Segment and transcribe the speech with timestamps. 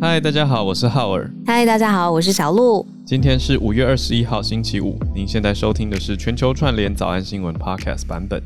[0.00, 1.28] 嗨，大家好，我是浩尔。
[1.44, 2.86] 嗨，大家好，我是小鹿。
[3.04, 4.96] 今天是五月二十一号，星期五。
[5.12, 8.40] 您现在收听的是全球串联早安新闻 Podcast 版本。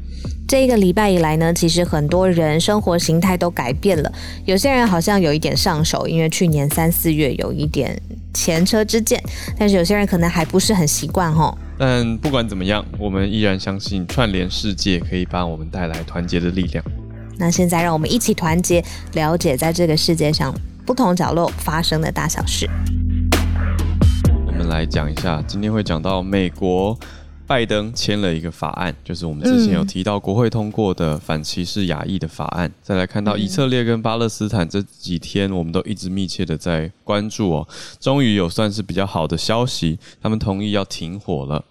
[0.49, 4.11] 这一个礼拜以来呢，其实很多人生活形态都改变了。
[4.46, 8.00] 有些人好像有一点上手，因为去年三四月有一点
[8.32, 9.22] 前车之鉴，
[9.58, 11.54] 但是有些人可能还不是很习惯齁。
[11.76, 16.82] 但不管怎么样，我们依然相信串联世界可以帮我们带来团结的力量。
[17.37, 18.82] 那现在让我们一起团结，
[19.12, 22.69] 了解在这个世界上不同角落发生的大小事。
[24.47, 26.98] 我们来讲一下，今天会讲到美国
[27.47, 32.69] 拜登签了一个法案，就是我们之前有提到国会通过的反歧视亚裔的法案。
[32.69, 37.69] 嗯、再来看到以色列跟巴勒斯坦这几天，我们都一直密切的在关注哦。
[38.01, 41.65] 终于有算是比较好的消息，他们同意要停火了。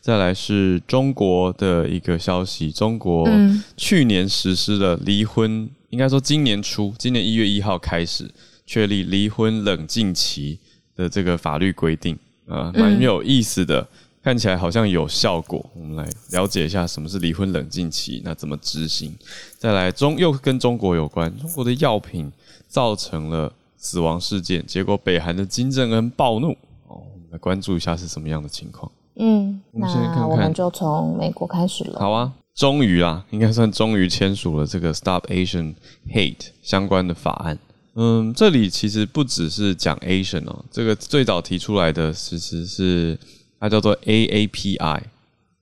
[0.00, 3.28] 再来是中国的一个消息，中国
[3.76, 8.28] 去年实施了离婚，嗯、应该说今年初，今年一月一号开始。
[8.66, 10.58] 确立离婚冷静期
[10.94, 13.88] 的这个法律规定啊，蛮有意思的，嗯、
[14.22, 15.64] 看起来好像有效果。
[15.74, 19.14] 我们来了解一下什么是离婚冷静期，那怎么执行？
[19.56, 22.30] 再来中又跟中国有关，中国的药品
[22.66, 26.50] 造成了死亡事件，结果北韩的金正恩暴怒
[26.88, 28.90] 哦，我们来关注一下是什么样的情况。
[29.18, 31.98] 嗯，我们先看看，那我们就从美国开始了。
[32.00, 35.74] 好啊，终于啊，应该算终于签署了这个 Stop Asian
[36.12, 37.58] Hate 相关的法案。
[37.98, 43.18] 嗯，这里其实不只是讲 Asian 哦，这个最早提出来的其实是
[43.58, 45.00] 它叫做 AAPI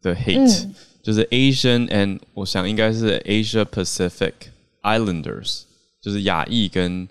[0.02, 4.32] 的 Hate，、嗯、就是 Asian and 我想应该是 Asia Pacific
[4.82, 5.62] Islanders，
[6.00, 7.06] 就是亚裔跟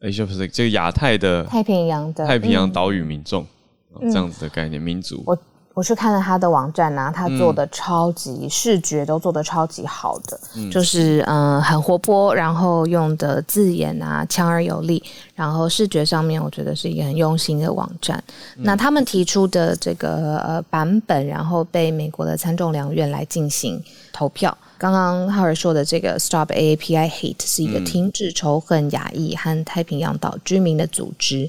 [0.00, 3.46] Asia Pacific 这个亚太的太平洋的太平洋岛屿民众、
[3.94, 5.22] 嗯、这样子的概念民族。
[5.24, 5.38] 我
[5.80, 15.00] 去看了他的网站啊，他做的超级、嗯、视觉都做的超级好的，嗯、就是嗯、呃、很活泼，然后用的字眼啊强而有力，
[15.36, 18.20] 然后视觉上面我觉得是一个很用心的网站。
[18.56, 23.80] 嗯、那他们提出的这个呃版本，然后被美国的参众两院来进行
[24.12, 24.58] 投票。
[24.76, 31.48] 刚刚浩尔说的这个 Stop AAPI Hate 是一个停止仇恨亚裔和太平洋岛居民的组织。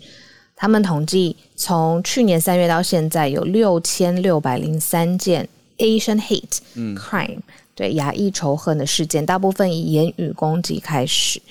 [0.64, 5.46] 他们统计，从去年三月到现在，有六千六百零三件
[5.78, 6.60] Asian hate
[6.96, 7.44] crime，、嗯、
[7.76, 11.42] 对亚裔仇恨的事件，大部分以言语攻击开始。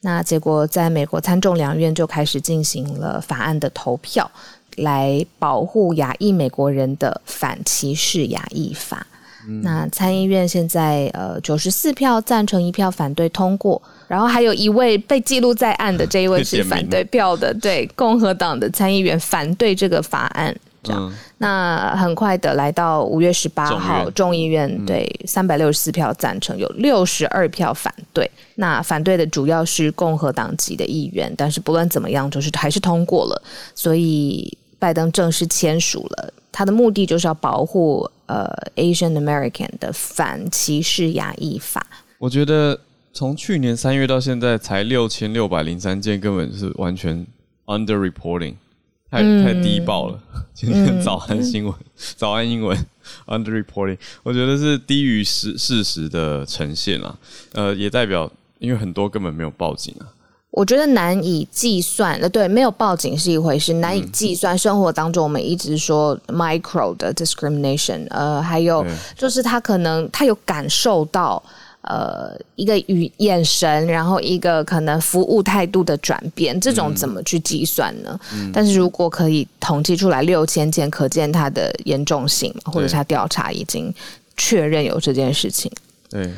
[0.00, 4.30] 那结果，在美国参众两院就开始进行了法案的投票，
[4.76, 9.06] 来保护亚裔美国人的反歧视亚裔法。
[9.48, 13.80] 嗯、那参议院现在呃九十四票赞成，一票反对通过。
[14.06, 21.02] 然后还有一位被记录在案的这一位 是反对票的，对共和党的参议员反对这个法案，这样。
[21.02, 28.30] 嗯、那很快的来到五月十八号，众议院，议院对三百六十四票赞成，有六十二票反对。
[28.56, 33.42] 那反对的主要是共和党籍的议员，但是不论怎么样，就是还是通过了。
[33.74, 41.84] 所以拜登正式签署了，他的目的就是要保护呃 Asian American 的反歧视压抑法。
[42.18, 42.80] 我觉得。
[43.16, 47.24] 从去年三月到现在才六千六百零三件，根本是完全
[47.66, 48.54] under reporting，
[49.08, 50.20] 太太低报了。
[50.34, 52.76] 嗯、今天早安新闻，嗯、早安英文
[53.26, 57.16] under reporting，我觉得是低于事事实的呈现啊。
[57.52, 58.28] 呃，也代表
[58.58, 60.10] 因为很多根本没有报警啊。
[60.54, 64.56] 我觉得难以计算，呃，对，没有报警是一回事，难以计算。
[64.56, 71.42] 生活当中我们一直说 micro 的 discrimination，呃，还有就是他可能他有感受到。
[71.86, 78.18] 呃，一个语眼神，然后一个可能服务态度的转变，这种怎么去计算呢？
[78.32, 83.92] 嗯、但是如果可以统计出来六千件，可见它的严重性，或者是他调查已经
[84.34, 85.70] 确认有这件事情。
[86.08, 86.32] 对，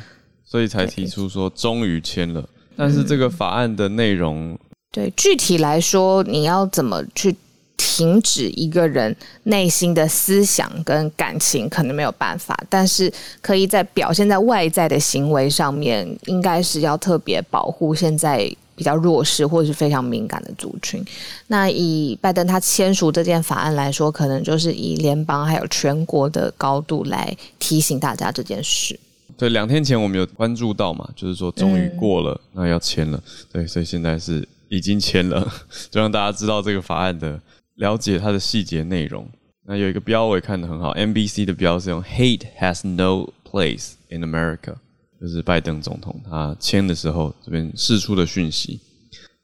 [0.45, 2.45] 所以才提出说终于签了。
[2.77, 4.59] 但是这个法案的内容，
[4.93, 7.35] 对，具体来说你要怎么去？
[7.79, 9.15] 停止一个人
[9.45, 13.11] 内心的思想跟感情可能没有办法，但是
[13.41, 21.03] 可以在表现在外在的行为上面，应该是要特别保护现在比较弱势或者是非常敏感的族群。
[21.47, 28.99] 那以拜登他签署这件法案来说，可能就是以联邦还有全国的高度来提醒大家这件事。
[29.39, 33.23] 对，两天前我们有关注到嘛，就是说终于过了，嗯、那要签了。
[33.53, 35.47] 对，所以现在是已经签了，
[35.91, 37.41] 就让大家知道这个法案的。
[37.77, 39.29] 了解它的细节内容。
[39.67, 44.77] 那有一个标我也看得很好，NBC 的标是用 “Hate has no place in America”，
[45.21, 48.81] 就是拜登总统他签的时候这边释出的讯息。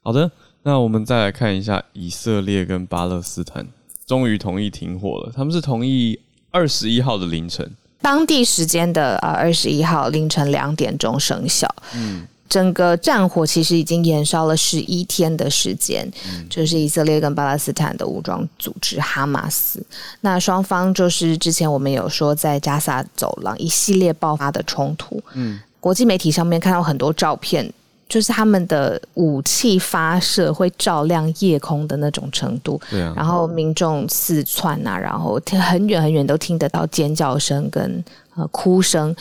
[0.02, 0.30] 好的，
[0.62, 3.68] 那我们再来看一下以色列跟巴勒斯坦
[4.06, 5.30] 终于同意停火了。
[5.36, 6.18] 他们是同意
[6.50, 7.70] 二十一号的凌晨，
[8.02, 11.66] 当地时间的呃二十一号凌晨两点钟生效。
[11.94, 12.26] 嗯。
[12.48, 19.82] 整个战火其实已经延烧了十一天的时间，嗯、就是以色列跟巴勒斯坦的武装组织哈马斯，
[20.20, 27.72] 那双方就是之前我们有说在加萨走廊一系列爆发的冲突，嗯，国际媒体上面看到很多照片。
[28.12, 38.04] 就是他们的武器发射会照亮夜空的那种程度，对啊，然后民众四窜啊，然后很远很远都听得到尖叫声跟
[38.36, 39.16] 呃哭声。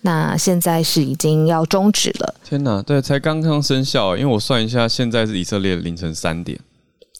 [0.00, 2.34] 那现在是已经要终止了。
[2.42, 6.58] 天哪，对，才刚刚生效，因为我算一下，现在是以色列凌晨三点，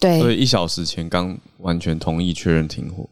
[0.00, 3.06] 对，所以一小时前刚完全同意确认停火。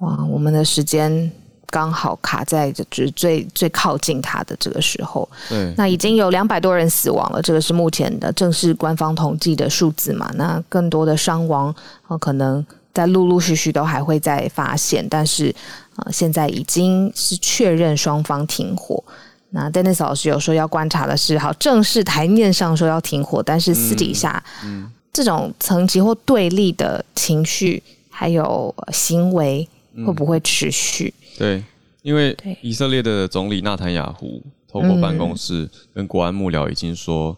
[0.00, 1.30] 哇，我们的时间。
[1.70, 10.30] 刚好卡在就是最最靠近他的这个时候，对，那已经有两百多人死亡了，这个是目前的正式官方统计的数字嘛？
[10.36, 11.74] 那更多的伤亡，
[12.08, 12.64] 呃，可能
[12.94, 15.54] 在陆陆续续都还会再发现，但是
[15.96, 19.02] 呃，现在已经是确认双方停火。
[19.50, 29.66] 那 Dennis 老师有说要观察的是，好，正式台面上说要停火，但是私底下，嗯，嗯这种层级或对立的情绪还有行为
[30.04, 31.14] 会不会持续？
[31.16, 31.62] 嗯对，
[32.02, 37.36] 因为以色列的总理纳坦雅胡透过办公室跟国安幕僚已经说，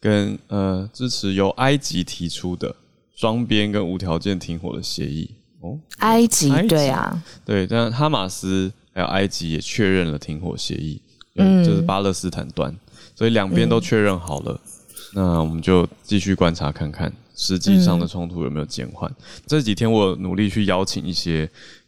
[0.00, 2.74] 跟呃支持由埃及提出的
[3.14, 5.30] 双边跟无条件停火的协议。
[5.60, 5.78] 哦。
[5.98, 11.00] 埃及，对啊，对，但哈马斯还有埃及也确认了停火协议，
[11.36, 12.74] 嗯，就是巴勒斯坦端，
[13.14, 14.60] 所以两边都确认好了，
[15.14, 17.12] 嗯、那我们就继续观察看看。
[17.38, 19.10] 实际上的冲突有没有减缓？
[19.10, 19.16] 嗯、
[19.46, 21.46] 这几天我努力去邀请一些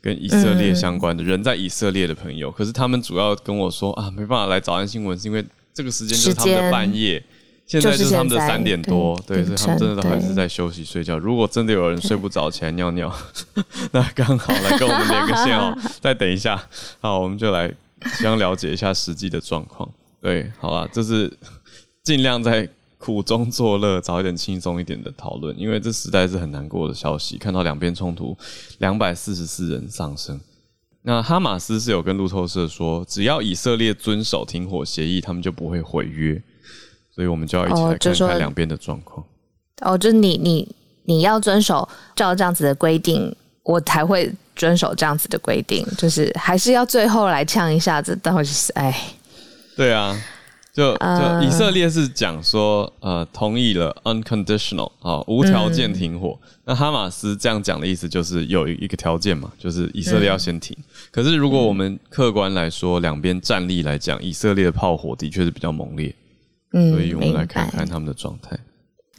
[0.09, 5.45] 跟以色列相关的人在以色列的朋友，嗯、可是他们主要跟我说啊，没办法来早安新闻，是因为
[5.75, 7.23] 这个时间就是他们的半夜，
[7.67, 11.19] 现在就是他们的三点多，对，所以他们真的都还是在休息睡觉。
[11.19, 13.15] 如果真的有人睡不着起来尿尿，
[13.93, 15.77] 那刚好来跟我们连个线哦。
[16.01, 16.61] 再等一下，
[17.01, 17.71] 好，我们就来
[18.19, 19.87] 先了解一下实际的状况。
[20.23, 21.31] 对，好吧，这是
[22.03, 22.69] 尽量在。
[22.99, 27.39] 苦中作乐，找一点轻松一点的讨论，因为这实在是很难过的消息。
[27.39, 28.37] 看到两边冲突，
[28.79, 30.39] 两百四十四人丧生。
[31.03, 36.43] 那哈马斯是有跟路透社说，只要以色列遵守停火协议，他们就不会毁约。
[37.15, 39.25] 所以我们就要一起来看看两边的状况。
[39.83, 40.69] 哦，就是你你
[41.05, 45.87] 你要遵守照这样子的规定，我才会遵守这样子的规定。
[45.97, 49.13] 就是还是要最后来呛一下子，到底是哎，
[49.77, 50.21] 对啊。
[50.79, 56.39] 就就以色列是讲说，呃，同意了 unconditional 啊，无条件停火。
[56.41, 60.77] 嗯、那哈马斯这样讲的意思就是有一个条件嘛，就是以色列要先停。
[60.79, 66.15] 嗯、可是如果我们客观来说，两边战力来讲，以色列的炮火的确是比较猛烈。
[66.75, 68.57] 嗯，所以我们来看看他们的状态。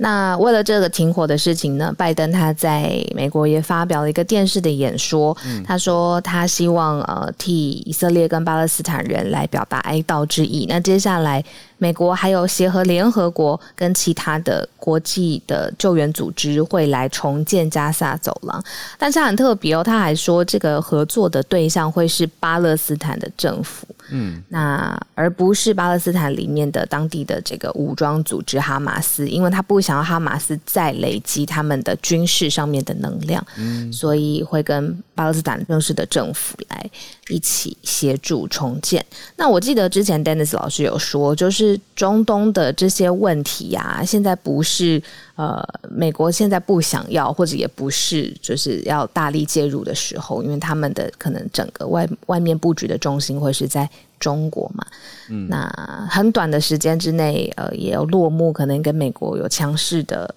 [0.01, 5.35] 那为了这个停火的事情呢，拜登他在美国也发表了一个电视的演说。
[5.45, 10.65] 嗯、他说他希望呃替以色列跟巴勒斯坦人来表达哀悼之意。
[10.69, 11.43] 那接下来。
[11.81, 18.61] 美国还有协和联合国跟其他的国际的救援组织会来重建加萨走廊，
[18.97, 36.89] 但是很特别哦，他还说这个合作的对象会是巴勒斯坦的政府，嗯，那而不是巴勒斯坦里面的当地的这个武装组织哈马斯，因为他不想要哈马斯再累积他们的军事上面的能量，嗯，所以会跟巴勒斯坦正式的政府来
[37.27, 39.05] 一起协助重建。
[39.35, 41.79] 那我记得之前 Dennis 老师有说，就是。
[41.99, 45.03] 中东的这些问题呀、啊，现在不是
[45.35, 53.89] 呃，美国现在不想要，或者也不是就是要大力介入的时候，因为他们的可能整个外外面布局的重心会是在
[54.19, 54.85] 中国嘛。
[55.29, 55.67] 嗯，那
[56.09, 60.33] 很短的时间之内，呃，也有落幕，可能跟美国有强势的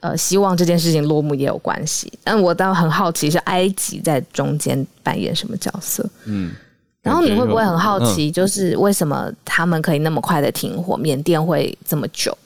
[0.00, 2.12] 呃，希望这件事情落幕也有关系。
[2.22, 6.08] 但我倒很好奇，是埃及在中间扮演什么角色？
[6.26, 6.52] 嗯。
[7.02, 12.36] 然后你会不会很好奇，就是为什么他们可以那么快的停火，缅甸会这么久？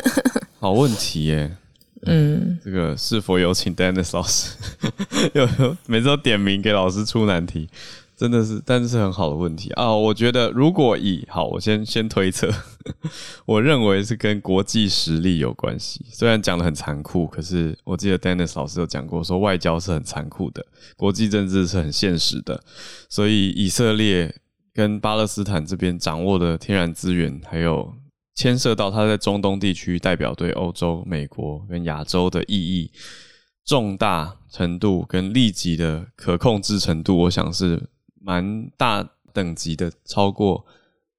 [0.60, 1.50] 好问题耶！
[2.04, 4.50] 嗯，这个是否有请 Dennis 老师？
[5.32, 5.48] 有，
[5.86, 7.66] 每次都点名给老师出难题。
[8.24, 9.94] 真的是，但是很好的问题啊！
[9.94, 12.50] 我觉得如果以好，我先先推测，
[13.44, 16.06] 我认为是跟国际实力有关系。
[16.10, 20.64] 虽然讲得很残酷，可是我记得 Dennis 老师有讲过，说外交是很残酷的，
[20.96, 22.64] 国际政治是很现实的。
[23.10, 24.34] 所以以色列
[24.72, 27.92] 跟巴勒斯坦这边掌握的天然资源，还有
[28.34, 32.90] 牵涉到他在中东地区代表对欧洲、美国跟亚洲的意义
[33.66, 37.90] 重大程度跟立即的可控制程度，我想是。
[38.24, 40.64] 蛮大等级的，超过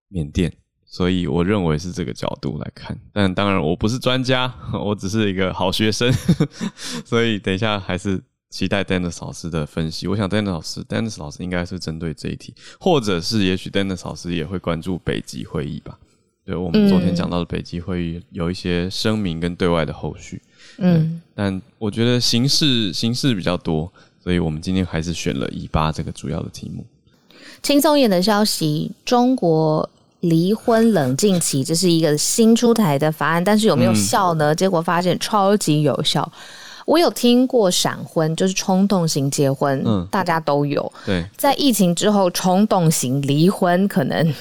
[0.07, 0.51] 缅甸，
[0.85, 2.99] 所以我认为是这个角度来看。
[3.13, 6.11] 但当然我不是专家， 我只是一个好学生，
[7.05, 8.19] 所以等一下还是
[8.49, 10.07] 期待 Dennis 老师的分析。
[10.07, 15.99] 我想 Dennis 老师，Dennis 老师应该是针对这一题，或者是也许 Dennis 老师也会关注北极会议吧。
[16.45, 20.41] 对，我们昨天讲到的北极会议有一些声明跟对外的后续。
[20.77, 26.85] 嗯，但我觉得形式形式比较多，所以我们今天还是选了以巴这个主要的题目。
[27.65, 34.53] 轻松一点的消息：中国离婚冷静期，这是一个新出台的法案，但是有没有效呢？
[34.53, 36.31] 嗯、结果发现超级有效。
[36.85, 40.93] 我有听过闪婚，就是冲动型结婚，嗯，大家都有。
[41.07, 44.33] 对，在疫情之后，冲动型离婚可能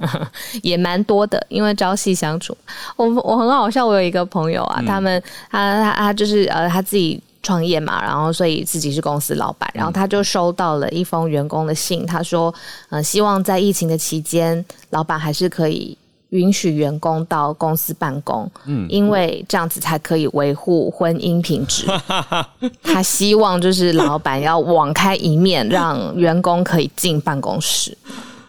[0.62, 2.54] 也蛮多的，因为朝夕相处。
[2.96, 12.52] 我我很好笑，我有一个朋友啊，嗯、他们他他他就是呃他自己创业嘛，然后所以自己是公司老板，然后他就收到了一封员工的信，他说，
[12.90, 15.96] 嗯、呃，希望在疫情的期间，老板还是可以。
[16.30, 21.86] 允许员工到公司办公，嗯，因为这样子才可以维护婚姻品质。
[22.82, 27.96] 他希望就是老板要网开一面，让员工可以进办公室。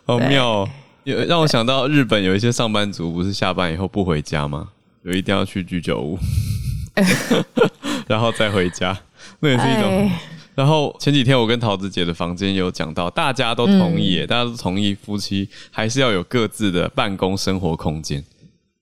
[0.07, 0.69] 好妙哦，
[1.03, 4.69] 有让我想到日本有一些上班族不是下班以后不回家吗？
[5.03, 6.17] 有一定要去居酒屋，
[8.07, 8.97] 然后再回家，
[9.39, 10.11] 那也是一种。
[10.55, 18.23] 然后前几天我跟桃子姐的房间有讲到，大家都同意，嗯、大家都同意夫妻还是要有各自的办公生活空间。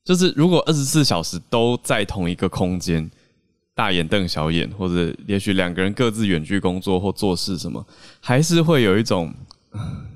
[0.06, 3.12] 就是如果二十四小时都在同一个空间，
[3.74, 7.86] 大眼瞪小眼，或者也许两个人各自远距工作或做事什么，
[8.22, 9.34] 还是会有一种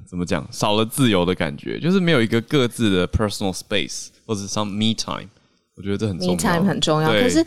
[0.05, 5.27] 怎么讲少了自由的感觉，就是没有一个各自的 personal space 或者 some me time。
[5.75, 6.33] 我觉得这很重要。
[6.33, 7.45] me time 很重要，可是。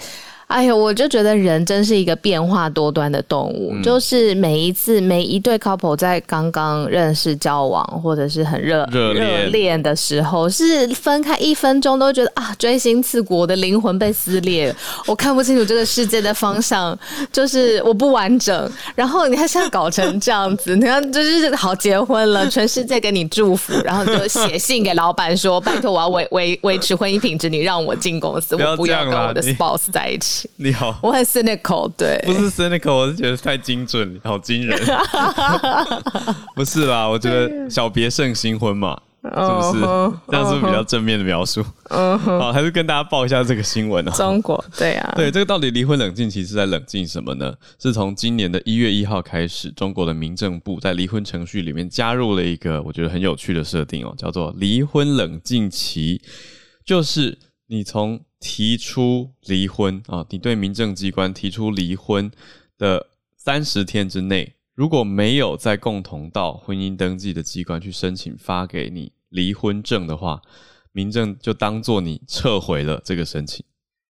[0.53, 3.71] 哎呦，我就觉得人真是一个变化多端的动物。
[3.73, 14.75] 嗯、就是每一次每一对 couple 在刚刚认识交往或者是很热热恋恋的时候，是分开一分钟都觉得啊，锥心刺骨，我的灵魂被撕裂，
[15.09, 16.97] 我看不清楚这个世界的方向，
[17.33, 18.71] 就是我不完整。
[18.95, 30.42] 然后你看现在搞成这样子，你看就是好结婚了，全世界给你祝福，然后就写信给老板说， 拜托我要维维维持婚姻品质，你让我进公司，我不要跟我的 spouse 在一起。
[30.57, 34.79] 你好，我很 cynical，对，不是 cynical，我是觉得太精准，好惊人，
[36.55, 39.81] 不是啦，我觉得小别胜新婚嘛，是不是？
[40.29, 41.65] 这样是不是比较正面的描述？
[41.91, 44.13] 嗯，好，还是跟大家报一下这个新闻啊。
[44.13, 47.55] 中国，对啊，对，这个到底离婚冷静期是在冷静什么呢？
[47.79, 56.21] 是从今年的一月一号开始，中国的民政部在离婚程序里面加入了一个我觉得很有趣的设定哦，叫做离婚冷静期，
[56.85, 57.39] 就是
[57.73, 58.25] 你从。
[58.45, 62.29] 提出离婚啊，你对民政机关提出离婚
[62.77, 70.43] 的三十天之内，如果没有再共同到婚姻登记的机关去申请发给你离婚证的话，
[70.91, 73.65] 民政就当做你撤回了这个申请。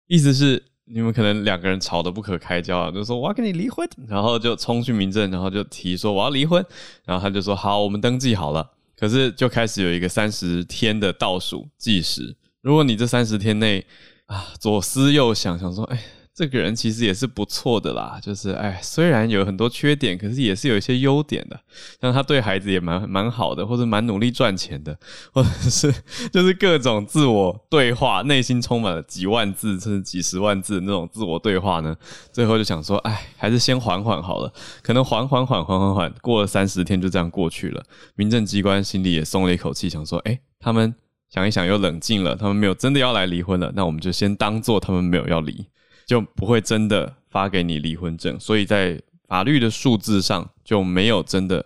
[0.05, 6.63] 意思是你们可能两个人吵得不可开交啊，就说我要跟你离婚，然后就冲去民政，然后就提说我要离婚，
[7.03, 8.69] 然后他就说好，我们登记好了。
[8.95, 13.85] 可是就开始有一个三十天的倒数计时，如果你这三十天内
[14.25, 15.97] 啊，左思右想，想说，哎，
[16.33, 18.19] 这个人其实也是不错的啦。
[18.21, 21.59] 就是，哎，虽然有很多缺点，可是也是有一些优点的。
[22.01, 24.95] 像他对孩子也蛮蛮好的，或者蛮努力赚钱的，
[25.33, 25.91] 或者是
[26.31, 31.95] 就是各种自我对话，内心充满了几万字甚至几十万字的那种自我对话呢。
[32.31, 34.53] 最后就想说，哎，还是先缓缓好了。
[34.83, 37.83] 可能缓缓缓缓缓缓，过了三十天就这样过去了。
[38.15, 40.93] 民政机关心里也松了一口气，想说，哎，他们。
[41.29, 42.35] 想一想，又冷静了。
[42.35, 45.65] 他们没有真的要来离婚了，那我们就先当做他们没有要离，
[46.05, 48.39] 就不会真的发给你离婚证。
[48.39, 51.63] 所以在法律的数字上就没有真的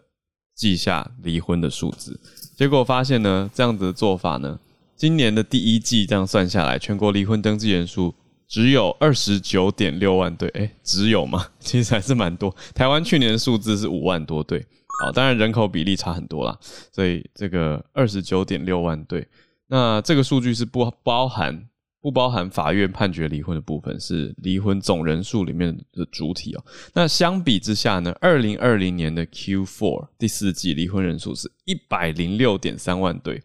[0.53, 2.19] 记下离婚的数字。
[2.57, 4.59] 结果发现呢，这样子的做法呢，
[4.97, 8.13] 今年的第一季这样算下来，全国离婚登记人数
[8.49, 10.49] 只有二十九点六万对。
[10.49, 11.47] 诶，只有吗？
[11.59, 12.53] 其实还是蛮多。
[12.75, 14.59] 台湾去年的数字是五万多对。
[15.03, 16.55] 好，当然人口比例差很多啦，
[16.91, 19.25] 所以这个二十九点六万对。
[19.67, 21.67] 那这个数据是不包含
[22.01, 26.63] 不包含法院判决离婚的部分，是离婚总人数里面的主体哦。
[26.93, 33.41] 那相比之下呢，二零二零年的 Q4 第四季离婚人数是一百零六点三万对，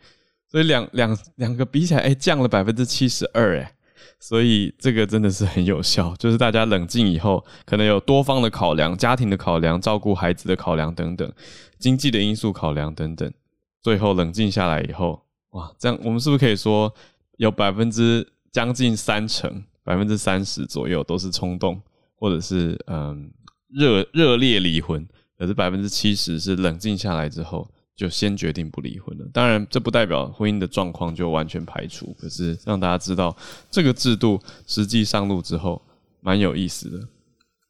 [0.51, 3.73] 所以两两两个比起来，哎，降了百分之七十二，哎，
[4.19, 11.33] 所以这个真的是很有效，就是大家冷静以后，可能有多方的考量，家庭的考量，照顾孩子的考量等等，
[11.79, 13.33] 经济的因素考量等等，
[13.81, 15.28] 最后冷静下来以后。
[15.59, 16.93] 哇，这样我们是不是可以说
[17.37, 21.81] 有百分之将近三成，百分之三十左右都是冲动，
[22.15, 23.29] 或者是嗯
[23.69, 25.05] 热热烈离婚，
[25.37, 29.27] 可是百分之七十是冷静下来之后就先决定不离婚了。
[29.33, 33.37] 当然，这不代表婚姻的状况就完全排除，可是让大家知道
[33.69, 35.83] 这个制度实际上路之后
[36.21, 37.09] 蛮有意思的。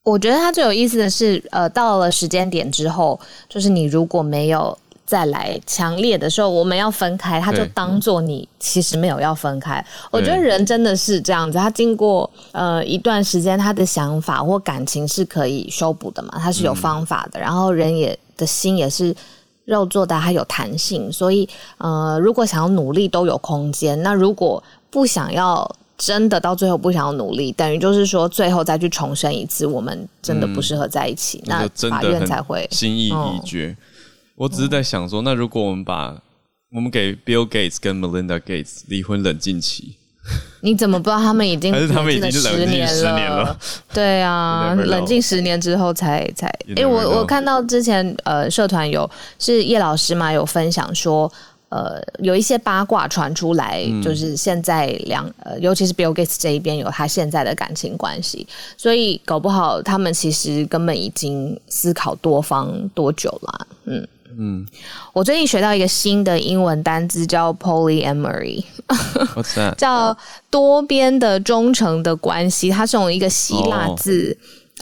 [0.02, 3.18] 我觉得它最有意思的是，呃，到了时间点之后，
[3.48, 4.78] 就是你如果没有。
[5.08, 9.82] 再来强烈的时候，我们要分开，他就当做你其实没有要分开。
[10.10, 17.40] 我觉得人真的是这样子，他经过呃一段时间，他的想法或感情是可以修补的嘛，他是有方法的。
[17.40, 19.16] 嗯、然后人也的心也是
[19.64, 21.48] 肉做的，还有弹性，所以
[21.78, 24.02] 呃，如果想要努力都有空间。
[24.02, 33.74] 那如果不想要真的到最后不想要努力，等于就是说最后再去重生一次，我们真的不适合在一起，嗯、那法院才会心意已决。
[33.80, 33.84] 嗯
[34.38, 36.16] 我只是在想说，那如果我们把
[36.72, 39.96] 我们给 Bill Gates 跟 Melinda Gates 离婚冷静期，
[40.62, 42.86] 你怎么不知道他们已经还是他们已经十年了？
[42.86, 43.58] 十年了
[43.92, 51.32] 对啊，冷静十年之后才才哎、欸，我我看到之前呃社团有是叶老师嘛有分享说，
[51.70, 64.06] 呃有一些八卦传出来，嗯、就是现在两呃尤其是 Bill Gates 这一边有他现在的感情关系，所以搞不好他们其实根本已经思考多方多久了，嗯。
[64.36, 64.66] 嗯，
[65.12, 68.64] 我最近学到一个新的英文单词，叫 polyamory。
[69.76, 70.16] 叫
[70.50, 74.36] 多边的忠诚的关系，它是从一个希腊字、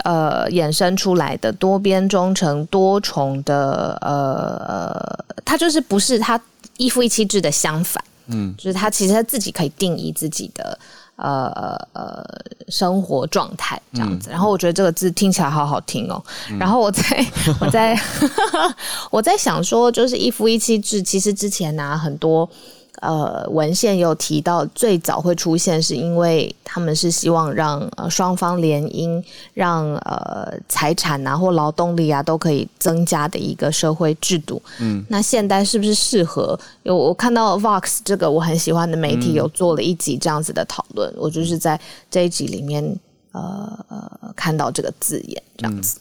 [0.05, 0.15] oh.
[0.15, 6.41] 呃衍生出来的多边忠诚多重的呃，它就是不是它
[6.77, 10.79] 一夫一妻制的相反，嗯，就是它其实它自己可以定义自己的。
[11.17, 12.25] 呃呃呃，
[12.69, 16.23] 生活状态这样子，嗯、然后我觉得这个字听起来好好听哦。
[16.51, 17.27] 嗯、然后我在
[17.61, 17.99] 我在
[19.11, 22.49] 我在想说，就是一夫一妻制，其实之前呢、啊、很多。
[23.01, 29.23] 呃，文献有提到，最早会出现是因为他们是希望让呃双方联姻，
[29.55, 34.61] 让呃财产啊或劳动力啊都可以增加的一个社会制度。
[34.81, 36.59] 嗯，那现代是不是适合？
[36.85, 41.79] 有我看到 Vox 这个我很喜欢的媒体有做了一集这样子的讨论，嗯、我就是在
[42.11, 42.83] 这一集里面
[43.33, 46.01] 呃呃看到这个字眼这样子。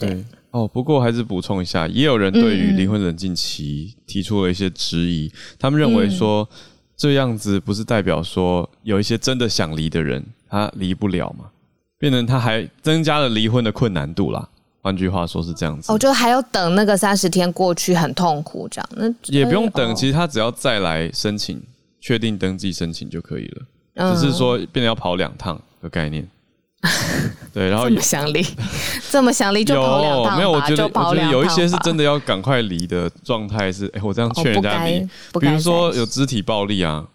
[0.00, 0.24] 嗯、对。
[0.52, 5.26] 哦，不过还是补充一下，也有人对于离婚冷静期提出了一些质疑。
[5.26, 6.48] 嗯、他们认为说，
[6.96, 11.46] 这样子不是代表说有一些真的想离的人他离不了嘛，
[11.98, 14.48] 变成他还增加了离婚的困难度啦。
[14.82, 15.90] 换句话说是这样子。
[15.90, 21.62] 哦，就还要等那个三十天过去很痛苦这样，那也不用等，哦、其实他只要再来申请，
[22.00, 23.62] 确定登记申请就可以了，
[23.94, 26.28] 嗯、只是说变成要跑两趟的概念。
[27.52, 28.44] 对，然后这么想离，
[29.10, 35.00] 这么想离就跑两趟没有，我觉得我觉得有一些是真的要赶快离的状态是，哎，我这样劝人家离，
[35.32, 37.06] 哦、比如说有肢体暴力啊。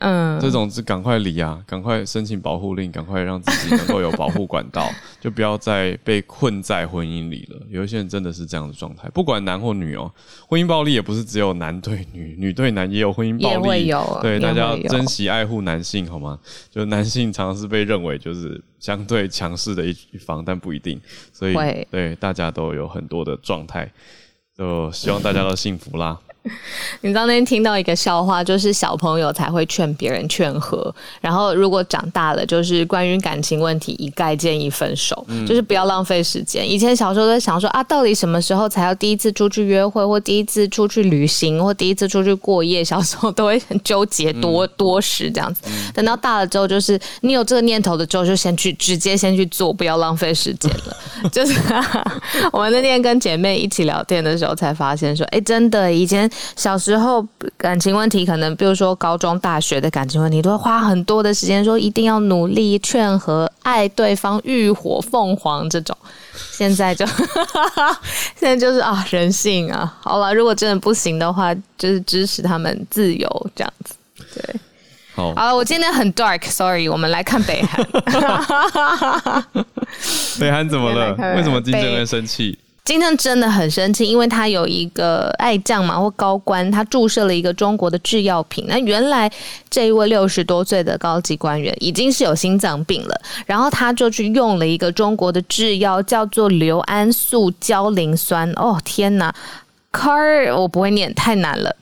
[0.00, 7.58] 嗯，这种是赶快离啊，赶快申请保护令，赶快让自己能够有保护管道，就不要再被困在婚姻里了。
[7.70, 10.12] 有一些人真的是这样的状态，不管男或女哦，
[10.46, 13.90] 婚姻暴力也不是只有男对女，女对男也有婚姻暴力。
[14.20, 16.38] 对，大家要珍惜爱护男性好吗？
[16.70, 21.00] 就男性常常是被认为就是相对强势的一一方，但不一定，
[21.32, 21.54] 所以
[21.90, 23.92] 对大家都有很多的状态，
[24.56, 26.16] 就希望大家都幸福啦。
[27.02, 36.68] 你知道那天听到一个笑话，就是小朋友才会劝别人劝和，然后如果长大了，就是关于感情问题，一概建议分手，嗯、就是不要浪费时间。
[36.68, 42.84] 以前小时候在想说啊，到底什么时候才要第一次出去约会，或第一次出去旅行，或第一次出去过夜？
[42.84, 45.62] 小时候都会很纠结多，多多时这样子。
[45.94, 50.96] 等到大了之后，就是你有这个念头的时候，就先去直接先去做，不要浪费时间了。
[51.32, 51.60] 就是
[52.52, 56.30] 我们那天跟姐妹一起聊天的时候，才发现说，哎、欸，真的以前。
[56.56, 65.96] 小时候感情问题，可能比如说高中、大学的感情问题，都会花很多的时间，说一定要努力劝和、爱对方、浴火凤凰这种。
[66.52, 67.06] 现在就
[68.38, 69.96] 现在就是啊，人性啊。
[70.00, 73.94] 好了，如果真的不行的话，就是支持他们自由这样子。
[74.34, 74.60] 对，
[75.14, 76.88] 好啊，我今天很 dark，sorry。
[76.88, 77.84] 我们来看北韩。
[80.38, 81.14] 北韩怎么了？
[81.36, 82.58] 为什么金正恩生气？
[82.86, 88.64] 今天真的很生气，因为他有一个爱将嘛，或高官，他注射了一个中国的制药品。
[88.68, 89.28] 那原来
[89.68, 98.48] 这一位六十多岁的高级官员已经是有心脏病了，然后他就去用了一个中国的制药，叫做硫胺素焦磷酸。
[98.52, 99.34] 哦，天哪
[99.92, 101.74] ，car 我不会念，太难了。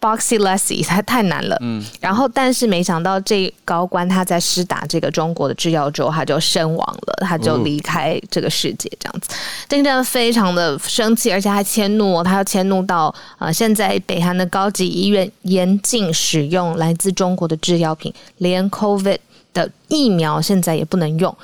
[0.00, 9.30] Boxy-Lessy 它太难了，嗯，然后但是没想到这高官他在施打这个中国的制药之后，他就身亡了，他就离开这个世界，这样子，
[9.68, 19.18] 真的非常的生气，而且还迁怒，他要迁怒到呃，现在北韩的高级医院严禁使用来自中国的制药品，连 COVID
[19.52, 21.36] 的疫苗现在也不能用，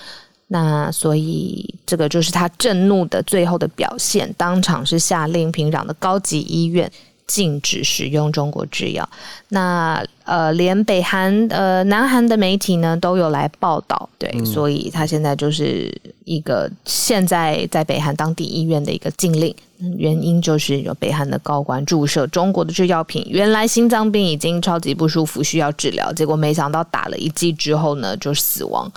[0.46, 6.88] 那所以这个就是他震怒的最后的表现，当场是下令平壤的高级医院。
[7.26, 9.08] 禁止使用中国制药，
[9.48, 15.92] 那呃，连北韩呃南韩的媒体呢都有来报道，对，嗯、所以他现在就是
[16.24, 19.54] 一个现在在北韩当地医院的一个禁令，
[19.96, 28.90] 原因就是有北韩的高官注射中国的制药品，原来心脏病已经超级不舒服需要治疗，结果没想到打了一剂之后呢就死亡。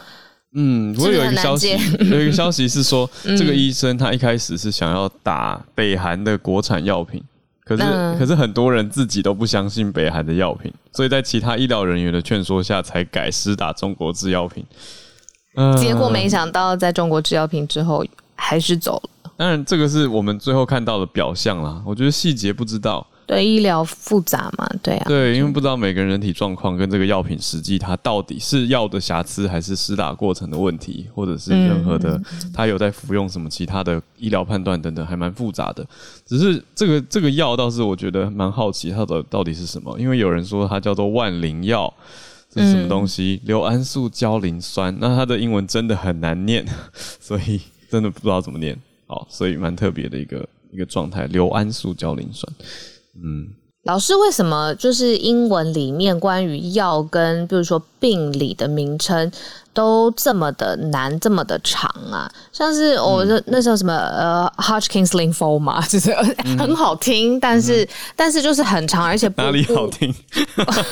[0.53, 1.77] 嗯，我有一个消息，
[2.09, 7.21] 有一个消息是说， 这个医生他一开始是想要打北韩的国产药品，
[7.67, 7.83] 可是
[8.17, 14.65] 可是很多人自己都不相信北韩的药品，所以在其他医疗人员的劝说下，才改施打中国制药品。
[15.77, 19.31] 结果没想到，在中国制药品之后还是走了。
[19.35, 21.81] 当然，这个是我们最后看到的表象啦。
[21.85, 23.05] 我觉得细节不知道。
[23.27, 25.05] 对，医疗复杂嘛，对啊。
[25.07, 32.19] 对，因为不知道每个人人体状况跟这个药品实际它到底是药的瑕疵，还是施打过程的问题，或者是任何的
[32.53, 35.85] 他有在服用什么其他的医疗判断等等，还蛮复杂的。
[36.25, 41.93] 只是这个这个药倒是我觉得蛮好奇它的到底是什么，因为有人说它叫做万灵药。
[42.49, 43.39] 这是什么东西？
[43.43, 46.65] 硫胺素胶磷酸，那它的英文真的很难念，
[47.19, 47.59] 所以
[47.89, 48.75] 真的不知道怎么念。
[49.05, 52.51] 好，所以蛮特别的一个一个状态，硫胺素胶磷酸。
[53.23, 53.49] 嗯，
[53.83, 59.31] 老师为什么就是英文里面关于药跟比如说病理的名称？
[59.77, 62.27] 都这么的难，这么的长啊！
[62.51, 66.11] 像是我那那时候什么呃，Hodgkin's lymphoma， 就是
[66.57, 70.11] 很好听，嗯、但是、嗯、但是就是很长，而且不哪里好听？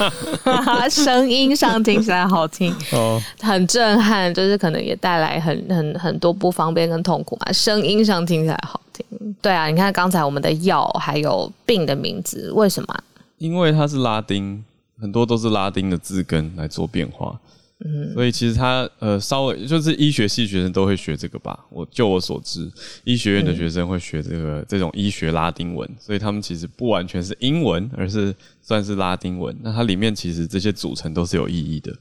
[0.87, 7.51] 声音上听起来好听哦，很震撼，就是可能也带来很很很多不方便跟痛苦嘛。
[7.51, 9.03] 声音上听起来好听，
[9.41, 12.95] 对啊，你看刚才我们的药还有病的名字，为什么？
[13.39, 14.63] 因为它是拉丁，
[15.01, 17.35] 很多都是拉丁的字根来做变化。
[17.83, 21.59] 嗯，所以其实他呃，稍微就是医学系学生都会学这个吧。
[21.69, 22.71] 我就我所知，
[23.03, 29.53] 医学院的学生会学这个、嗯、这种医学拉丁文，所以他们其实不完全是英文，而是算是拉丁文。
[29.61, 31.93] 那它里面其实这些组成都是有意义的，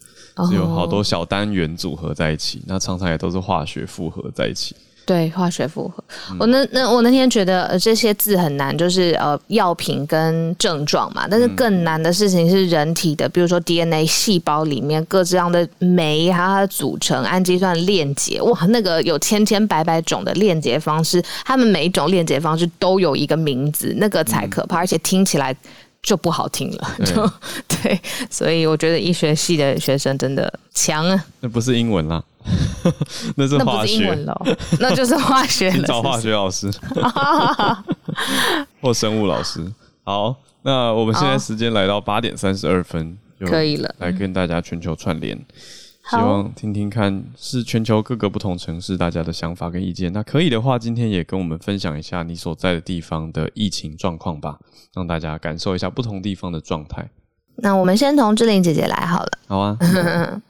[0.49, 4.77] 是有好多小单元组合在一起，那常常也都是化学复合在一起。
[5.07, 6.03] 对，化学复合。
[6.31, 11.27] 嗯、我那那我那天觉得呃这些字很难，就是呃药品跟症状嘛。
[11.31, 18.41] 但是更难的事情是人体的，比如说 DNA 细胞里面各式各样的酶，还有它的组成、氨基酸链接。
[18.41, 25.55] 哇，那个有千千百百种的链接方式，它们每一种链接方式都有一个名字，那个才可怕，嗯、而且听起来
[26.03, 26.91] 就不好听了。
[27.05, 27.31] 就
[27.69, 31.25] 对，对，所以我觉得医学系的学生真的强啊。
[31.41, 32.23] 那不是英文啦。
[33.37, 34.15] 那是化学，
[34.79, 35.71] 那就是化学。
[35.87, 36.71] 找化学老师，
[38.81, 39.65] 或生物老师。
[40.05, 43.95] 好，那我们现在时间来到八点三十二分，可以了。
[43.99, 45.37] 来跟大家全球串联，
[46.11, 50.13] 希望听听看是全球各个不同城市大家的想法跟意见。
[50.13, 54.59] 那可以的话，今天也跟我们分享一下你所在的地方的疫情状况吧，
[54.95, 57.09] 让大家感受一下不同地方的状态。
[57.57, 59.31] 那我们先从志玲姐姐来好了。
[59.47, 59.79] 好啊。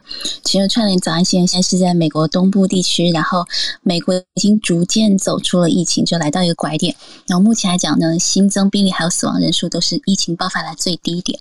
[0.42, 3.44] 其实串联早安新闻现在是在美国东部地区，然后
[3.82, 6.94] 美国已经逐渐走出了疫情，就来到一个拐点。
[7.26, 11.38] 然后目前来讲呢，新增病例还有死亡人数都是疫情爆发来最低点。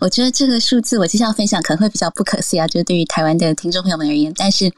[0.00, 4.32] 我觉得这个数字我接下来分享可能会比较不可思议啊，就是对于台湾的听众朋友们而言。
[4.36, 4.70] 但是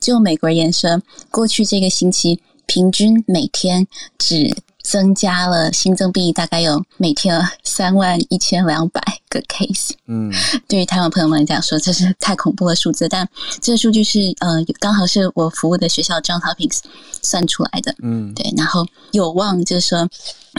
[0.00, 1.00] 就美国而言说，
[1.30, 3.86] 过去这个星期平均每天
[4.18, 9.00] 只增加了新增病例，大概有每天三万一千两百
[9.32, 9.90] 个 case。
[10.06, 10.32] 嗯，
[10.68, 13.08] 对于台湾朋友们来讲，说这是太恐怖的数字。
[13.08, 13.28] 但
[13.60, 16.78] 这个数据是呃，刚好是我服务的学校 John Hopkins
[17.22, 17.94] 算出来的。
[18.02, 20.08] 嗯，对，然后有望就是说。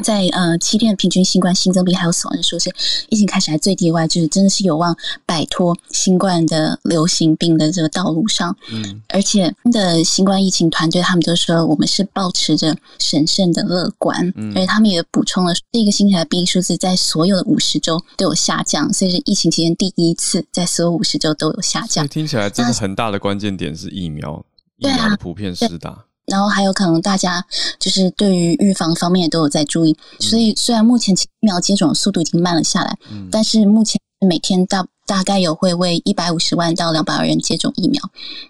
[0.01, 2.67] 在呃七天平均新冠新增病还有死亡人数是
[3.09, 8.57] 疫情开始来最低外，就是真的是有望摆脱新冠的流行病的这个道路上。
[8.71, 14.33] 嗯，而且的新冠疫情团队他们都说，我们是保持着神圣的乐观。
[14.35, 22.07] 嗯，而且他们也补充了，这个星期的病例数字在所有的五十周都有下降，所以是疫情期间第一次在所有五十周都有下降。
[22.07, 24.43] 听起来真的很大的关键点是疫苗，
[24.77, 26.05] 疫苗的普遍施打。
[26.25, 27.45] 然后还有可能大家
[27.77, 38.01] 就是对于预防方面也都有在注意，所以虽然目前疫苗接种速度已经慢了下来，嗯，但是目前每天大大概有会为一百五十万到两百万人接种疫苗，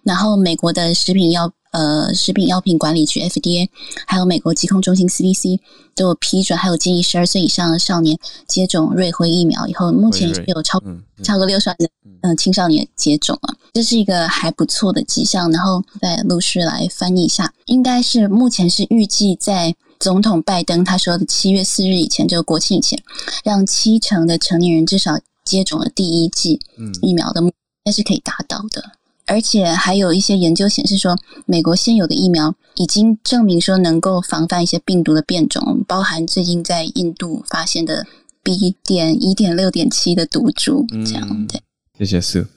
[0.03, 1.51] 然后美国的食品药。
[1.73, 3.67] 呃，食品药品管理局 FDA，
[4.05, 5.59] 还有美国疾控中心 CDC
[5.95, 8.15] 都有批准，还有建议十二岁以上的少年
[8.47, 9.65] 接种瑞辉疫苗。
[9.65, 10.79] 以后目前有超
[11.23, 11.89] 超过六十万的
[12.21, 15.51] 嗯青少年接种了，这是一个还不错的迹象。
[15.51, 23.01] 然后再陆续来翻译一下，应该是目前是预计在总统拜登他说的七月四日以前，就国庆以前，
[23.43, 26.59] 让七成的成年人至少接种了第一剂
[27.01, 28.91] 疫苗的目标，应该是可以达到的。
[29.25, 38.05] 而且还有一些研究显示说，美国现有的疫苗已经证明说能够防范一些病毒的变种，包含最近在印度发现的
[38.43, 38.75] B.
[38.83, 41.61] 点一点六点七的毒株，这样对。
[41.97, 42.47] 谢谢 Sue。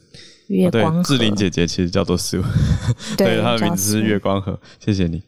[0.47, 1.03] 月光河。
[1.03, 2.43] 志玲姐姐其实叫做 Sue，
[3.17, 4.59] 对，她的名字是月光河。
[4.83, 5.21] 谢谢你。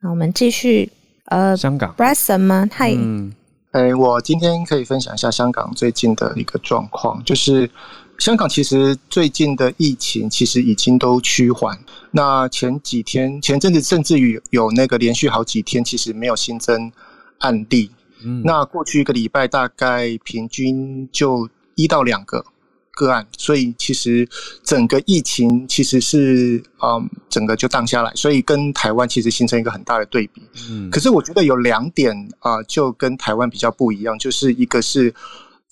[0.00, 0.90] 那我们继续，
[1.26, 2.68] 呃，香港 Bryson 吗？
[2.72, 3.32] 嗨，嗯，
[3.70, 7.70] 哎，我今天可以分享一下香港最近的一个状况，就是
[8.18, 11.78] 香港其实最近的疫情其实已经都趋缓。
[12.12, 16.90] 那前几天、前阵子甚至于有那个连续好几天，其实没有新增
[17.38, 17.90] 案例。
[18.22, 22.44] 嗯，那过去一个礼拜大概平均就一到两个
[22.92, 24.26] 个案，所以其实
[24.62, 30.40] 整个疫情其实是嗯，整个就荡下来，所以跟台湾其实形成一个很大的对比。
[30.70, 35.12] 嗯，可是我觉得有两点啊，就跟台湾比较不一样，就是一个是。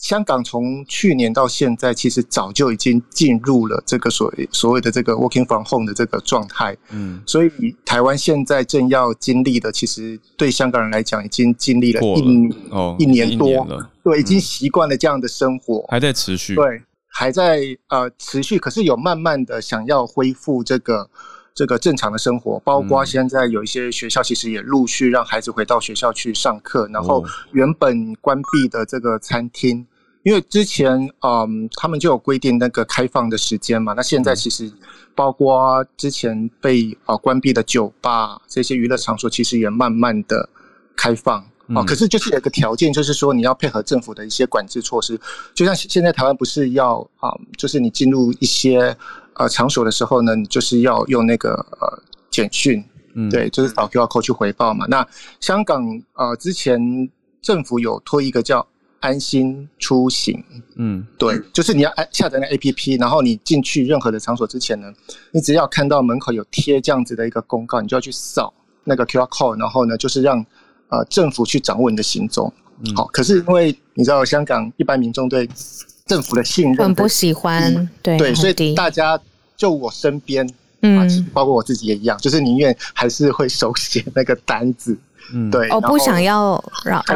[0.02, 6.76] 香港从去年到现在，其实早就已经进入了这个所谓所谓的这个 working from home 的这个状态。
[6.90, 7.50] 嗯，所以
[7.86, 13.64] 台湾现在正要经历的，其实对香港人来讲，已经经历了一哦一年多。
[13.64, 21.08] 了，对，已经习惯了这样的生活，还在持续，对，还在呃持续，可是有慢慢的想要恢复这个。
[21.54, 29.86] 这个正常的生活，包括现在有一些学校其实也陆续让孩子回到学校去上课，然后原本关闭的这个餐厅，
[30.22, 34.72] 因为之前嗯他们就有规定那个开放的时间嘛，那现在其实
[35.14, 40.48] 包括之前被啊关闭的酒吧这些娱乐场所，其实也慢慢的
[40.96, 45.20] 开放啊，可是就是有一个条件，就是说你要配合政府的一些管制措施，
[45.54, 48.96] 就像现在台湾不是要啊，就是你进入一些。
[49.34, 54.84] 呃，场所的时候呢，你就是要用那个呃简讯，嗯，对，就是扫 QR code 去回报嘛。
[54.90, 55.08] 那
[55.40, 55.82] 香港
[56.12, 56.78] 呃之前
[57.40, 58.64] 政府有推一个叫
[59.02, 60.42] 安心出行，
[60.76, 64.90] 嗯，对，就是你要按下载那 APP，然后你进去任何的场所之前呢，
[65.32, 70.44] 你只要看到门口有贴这样子的一个公告，你就要去扫那个 QR code，然后呢，就是让
[70.88, 72.52] 呃政府去掌握你的行踪。
[72.84, 75.48] 嗯，好，可是因为你知道香港一般民众对
[76.06, 79.20] 政府的信任很不喜欢，嗯、对对，所以大家
[79.56, 80.48] 就我身边，
[80.80, 84.96] 嗯，包括我自己也一样，就是宁愿还是会手写那个单子，
[85.32, 86.56] 嗯，对，我、哦、不想要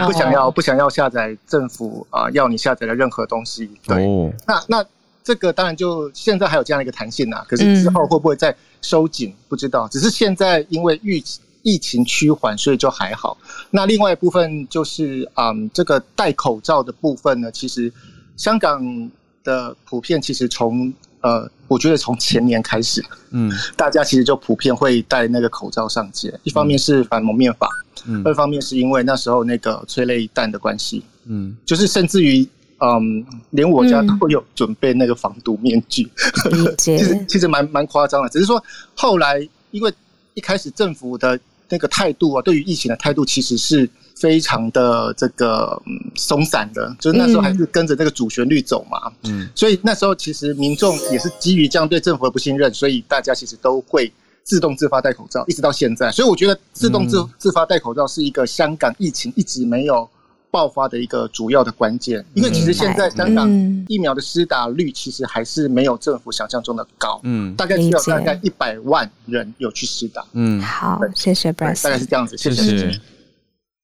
[0.07, 4.85] 不想要不想要下载政府啊、呃、要你下载的任何东西，对，哦、那那
[5.25, 11.25] 这个当然就现在还有这样的一个弹性呐、啊，可是之后会不会再收紧、嗯、不知道，只是现在因为疫
[11.63, 13.37] 疫情趋缓，所以就还好。
[13.71, 17.93] 那另外一部分就是嗯，这个戴口罩的部分呢，其实。
[18.37, 19.11] 香港
[19.43, 20.93] 的普遍其实从
[21.27, 26.33] 呃，我觉得从前年开始，嗯，大家其实就普遍会戴那个口罩上街。
[26.45, 27.69] 一方面是反蒙面法，
[28.07, 36.09] 嗯，二方面是因为那时候那个催泪弹的关系，嗯，就是甚至于嗯，连我家都有准备那个防毒面具，
[36.53, 38.29] 嗯、 其实其实蛮蛮夸张的。
[38.29, 38.63] 只是说
[38.95, 39.41] 后来
[39.73, 39.93] 因为
[40.35, 41.37] 一开始政府的
[41.69, 43.91] 那个态度啊，对于疫情的态度其实是。
[44.17, 54.11] 非常的这个嗯松散的，就是那时候还是跟着这个主旋律走嘛，嗯，所以那时候其实民众也是基于这样对政府的不信任，所以大家其实都会
[54.43, 56.11] 自动自发戴口罩，一直到现在。
[56.11, 60.09] 所以我觉得自动自自发戴口罩是一个香港疫情一直没有
[60.51, 63.51] 爆发的一个主要的关键，因为其实现在香港
[63.87, 72.99] 疫苗的施打率其实还是没有政府想象中的高，嗯，大概只有大概一百万人有去施打，嗯，好，谢谢 Bryce，大概是这样子，谢谢。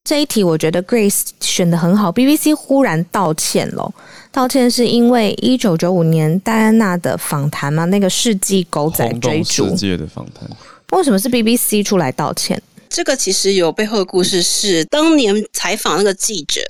[0.04, 2.10] 这一题我觉得 Grace 选的很好。
[2.10, 3.94] BBC 忽然道歉了，
[4.32, 7.84] 道歉是因为一九九五年戴安娜的访谈嘛？
[7.84, 10.48] 那个世纪狗仔追逐世界的访谈，
[10.90, 12.60] 为什么是 BBC 出来道歉？
[12.88, 16.60] 这个其实有背后的故事是，是当年采访那个记者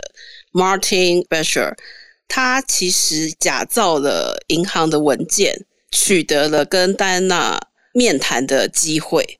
[0.52, 1.72] Martin Besher，
[2.28, 7.58] 他其实假造了银行的文件，取得了跟戴安娜
[7.94, 9.38] 面谈的机会。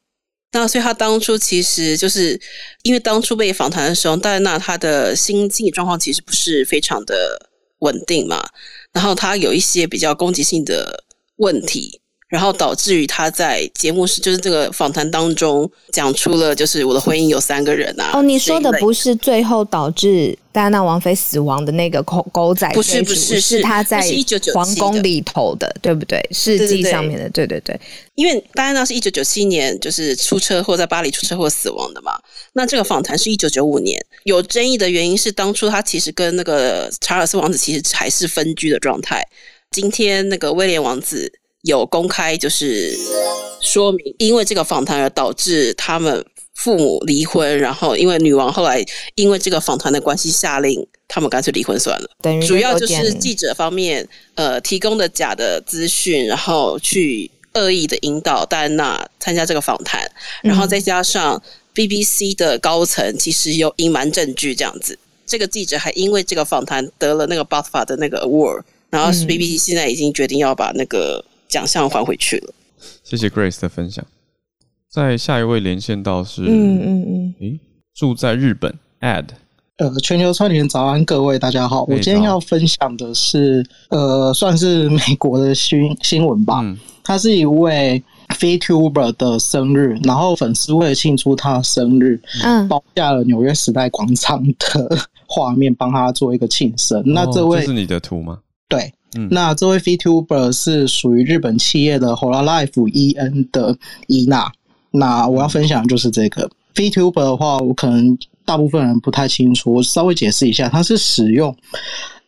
[0.53, 2.39] 那所以他当初其实就是
[2.83, 8.47] 因为当初被访谈的时候，戴安娜她的心心理状况其实不是非常的稳定嘛，
[8.93, 11.05] 然后她有一些比较攻击性的
[11.37, 12.01] 问题。
[12.33, 18.13] 然后导致于他在节目是就是这个访谈当中讲出了就是我的婚姻有三个人啊。
[18.15, 22.67] 哦，你说的不是最后导致戴安娜王妃死亡的那个狗狗仔？
[22.71, 24.03] 不是不是，是他在
[24.55, 26.27] 皇宫里头的，对不对？
[26.33, 27.79] 世纪上面的，对对对。
[28.15, 32.19] 因为戴安娜是一九九七年就是出车祸在巴黎出车祸死亡的嘛。
[32.55, 39.23] 那这个访谈是一九九五年，有争议的原因是当初他其实跟那个查尔斯王子其实还是分居的状态。
[39.71, 41.31] 今天那个威廉王子。
[41.63, 42.97] 有公开就是
[43.61, 52.11] 说明，因为这个访谈而导致他们父母离婚，然后因为女王后来因为这个访谈的关系下令他们干脆离婚算了。
[52.21, 60.05] 等于主要就是记者方面呃提供的假的资讯，然后去恶意的引导戴安娜参加这个访谈，
[60.43, 61.41] 然后再加上
[61.75, 64.99] BBC 的高层其实有隐瞒证据这样子。
[65.25, 71.25] 这个记者还因为这个访谈得了那个 BAFTA 的那个 award，然后 BBC 现在已经决定要把那个。
[71.53, 72.55] 奖项还回去了。
[73.05, 74.03] 谢谢 Grace 的分享。
[74.89, 77.61] 在下一位连线到是，嗯嗯嗯，诶，
[77.95, 79.27] 住在日本 Ad。
[79.77, 81.83] 呃，全球串联早安，各位大家好。
[81.85, 86.61] 我今天要分享的是，呃，算是美国的新新闻吧。
[86.63, 97.01] 嗯，他是一位 VTuber 的生日，然后粉丝为了庆祝他的生日，嗯，包下了纽约时代广场的画面，帮他做一个庆生。
[97.01, 98.41] 哦，那这位这是你的图吗？
[98.69, 104.51] 对，嗯，那这位 VTuber 是属于日本企业的 Hololive EN 的伊娜。
[104.91, 108.19] 那我要分享的就是这个 VTuber 的话，我可能。
[108.45, 111.57] 大部分人不太清楚，我稍微解释一下，它是使用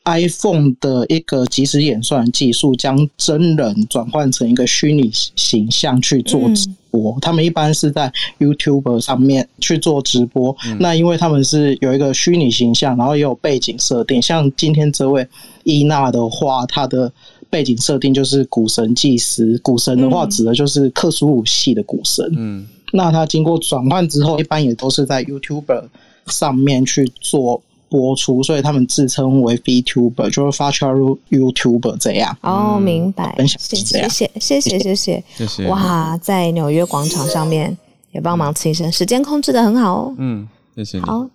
[0.05, 6.69] iPhone 的一个即时演算技术，将真人转换成一个虚拟形象去做直
[7.21, 10.57] 他们一般是在 YouTube 上面去做直播。
[10.67, 14.21] 嗯、那因为他们是有一个虚拟形象，然后也有背景设定。
[14.21, 15.27] 像今天这位
[15.65, 17.13] 伊娜的话，她的
[17.51, 19.59] 背景设定就是古神祭司。
[19.63, 22.29] 古神的话，指的就是克苏鲁系的古神。
[22.37, 22.67] 嗯。
[22.93, 25.83] 那他经过转换之后，一般也都是在 YouTuber
[26.27, 32.37] 上面去做播出，所以他们自称为 VTuber，就是 Virtual YouTuber 这样。
[32.43, 33.35] 哦，明白。
[33.47, 35.67] 谢谢，谢谢，谢谢，谢谢，谢谢。
[35.69, 37.77] 哇，在纽约广场上面
[38.13, 40.15] 也帮忙庆生，时间控制的很好哦。
[40.19, 41.05] 嗯，谢谢你。
[41.05, 41.27] 好，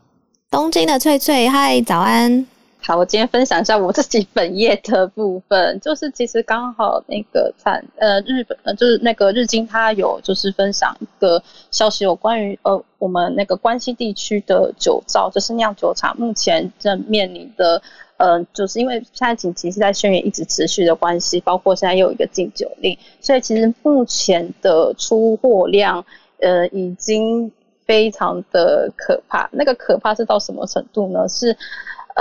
[0.51, 2.45] 东京的翠翠，嗨，早安。
[2.81, 17.81] 好，我今天分享一下我自己 本业的部分，就是其实刚好那个产呃日本呃就是那个日经它有就是分享一个消息，有关于呃我们那个关西地区的酒造，就是酿酒厂目前正面临的
[18.17, 26.03] 呃就是因为现在紧急是在宣言一直持续的关系，包括现在又有一个禁酒令，所以其实目前的出货量
[26.39, 27.51] 呃已经
[27.85, 31.27] 非常的可怕，那个可怕是到什么程度呢？
[31.27, 31.55] 是。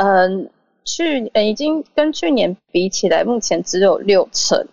[0.01, 0.49] 嗯、
[0.85, 4.65] 去呃已经跟去年比起来，目前只有六成，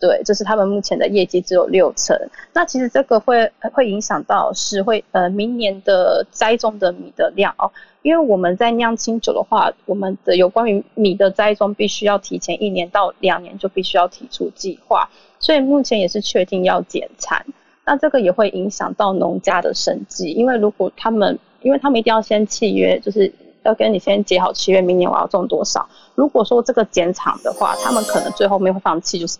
[0.00, 2.18] 对，就是他们目前的业绩只有六成。
[2.54, 17.44] 那其实这个会会影响到是会呃明年的栽种的米的量哦，因为我们在酿清酒的话，我们的有关于米的栽种必须要提前一年到两年就必须要提出计划，所以目前也是确定要减产。
[17.84, 23.30] 那这个也会影响到农家的生计，因为如果他们，因为他们一定要先契约，就是。
[23.64, 25.86] 要跟你先结好契约，明年我要种多少？
[26.14, 29.38] 如果说这个减产的话，他们可能最后面会放弃，就是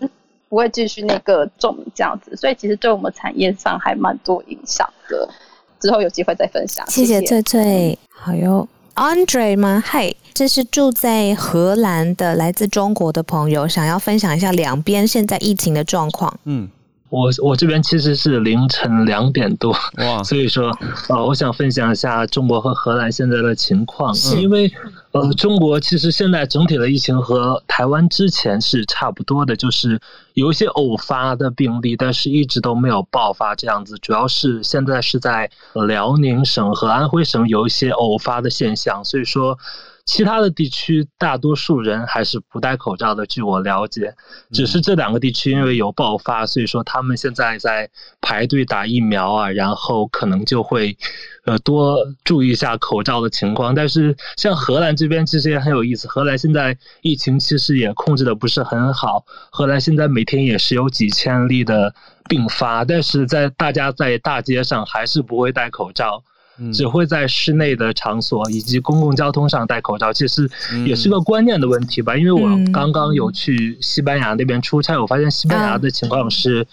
[0.48, 2.37] 不会继续那个种这样子。
[2.37, 5.28] 所以其实对我们产业上还蛮多影响的。
[5.80, 6.88] 之后有机会再分享。
[6.88, 9.82] 谢谢翠翠，好哟，Andre 吗？
[9.85, 16.38] 嗨，这是住在荷兰的来自中国的朋友，想要分享一下两边现在疫情的状况。
[16.44, 16.68] 嗯。
[17.12, 20.75] 我我这边其实是凌晨两点多，哇， 所以说，
[21.11, 24.72] 呃，我想分享一下中国和荷兰现在的情况，因为，
[25.11, 30.01] 呃，中国其实现在整体的疫情和台湾之前是差不多的，就是
[30.33, 35.51] 有一些偶发的病例，但是一直都没有爆发这样子，主要是现在是在
[35.87, 39.59] 辽宁省和安徽省有一些偶发的现象，所以说。
[40.05, 44.15] 其他的地区大多数人还是不戴口罩的，据我了解，
[44.53, 47.88] 只是这两个地区因为有爆发，所以说他们现在在
[48.21, 50.97] 排队打疫苗啊，然后可能就会
[51.45, 53.75] 呃多注意一下口罩的情况。
[53.75, 61.95] 但是像荷兰这边其实也很有意思，荷兰现在疫情其实也控制的不是很好，荷兰现在每天也是有几千例的
[62.29, 66.25] 病发，但是在大家在大街上还是不会戴口罩。
[66.73, 70.49] 只会在室内的场所以及公共交通上戴口罩，其实
[70.85, 72.17] 也是个观念的问题吧。
[72.17, 76.67] 因为我刚刚有去西班牙那边出差，我发现西班牙的情况是，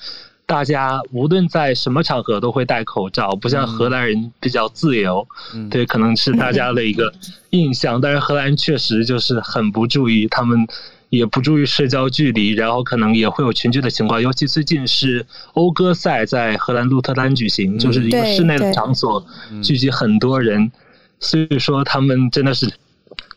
[0.45, 5.27] 大家无论在什么场合都会戴口罩，不像荷兰人比较自由。
[5.69, 7.13] 对，可能是大家的一个
[7.51, 10.67] 印象，但是荷兰人确实就是很不注意他们。
[11.09, 14.21] 也不注意社交距离，然后可能也会有群聚的情况。
[14.21, 19.25] 尤其最近是欧歌赛在荷兰鹿特丹举行，嗯、就是一个室内的场所，
[19.63, 20.71] 聚集很多人，
[21.19, 22.71] 所以说他们真的是，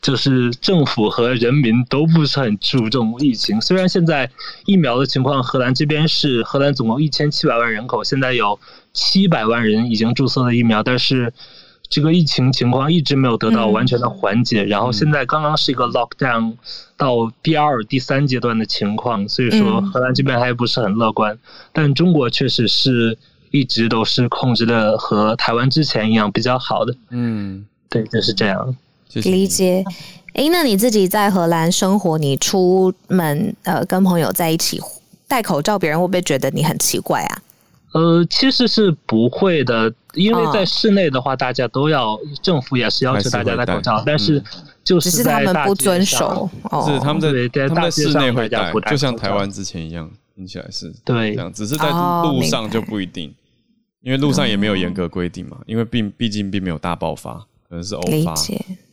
[0.00, 3.60] 就是政府和人民都不是很注重疫情。
[3.60, 4.30] 虽然现在
[4.66, 8.60] 疫苗的情况，荷兰这边是荷兰总共一千七百万人口，现在有
[8.92, 11.32] 七百万人已经注册了疫苗，但是。
[11.92, 16.54] 这个疫情情况一直没有得到完全的缓解，嗯、然后现在刚刚是一个 lockdown
[16.96, 21.34] 到第二、第三阶段的情况，所以说荷兰这边还不是很乐观。
[21.34, 21.38] 嗯、
[21.70, 23.18] 但中国确实是
[23.50, 26.96] 一直都是控制的和台湾之前一样比较好的。
[27.10, 28.74] 嗯，对，就是这样。
[29.24, 29.84] 理解。
[30.32, 34.80] 诶，那你自己在荷兰生活，你出门呃跟朋友在一起
[35.28, 37.42] 戴口罩，别人会不会觉得你很奇怪啊？
[37.92, 44.42] 呃，其实是不会的，因为在室内的话，大家都要，政府也是要求大家戴口罩，但是
[44.82, 46.50] 就是只是他们不遵守，
[46.84, 47.28] 是他们在
[47.68, 50.10] 他们在室内会戴，就像台湾之前一样。
[50.34, 53.34] 听起来是对这样，只是在路上就不一定，哦、
[54.00, 57.34] 因为路上也没有严格规定嘛，因为并毕竟并没有大爆发，
[57.68, 58.34] 可能是偶发，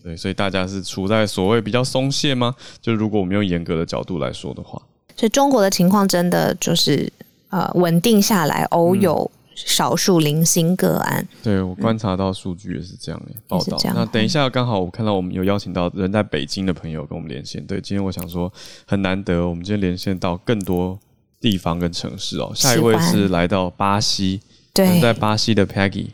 [0.03, 2.53] 对，所以大家是处在所谓比较松懈吗？
[2.81, 4.81] 就如果我们用严格的角度来说的话，
[5.15, 7.09] 所以中国的情况真的就是
[7.49, 11.19] 呃稳定下来，偶有少数零星个案。
[11.19, 13.77] 嗯、对我观察到数据也是这样的报道。
[13.93, 18.51] 那等一下刚好我看到我们有邀请到人在北京的朋友跟我们连线，对，今天我想说
[18.85, 20.97] 很难得，我们今天连线到更多。
[21.41, 24.41] 地方跟城市哦，下一位是来到巴西，
[24.73, 26.07] 对，在巴西的 Peggy。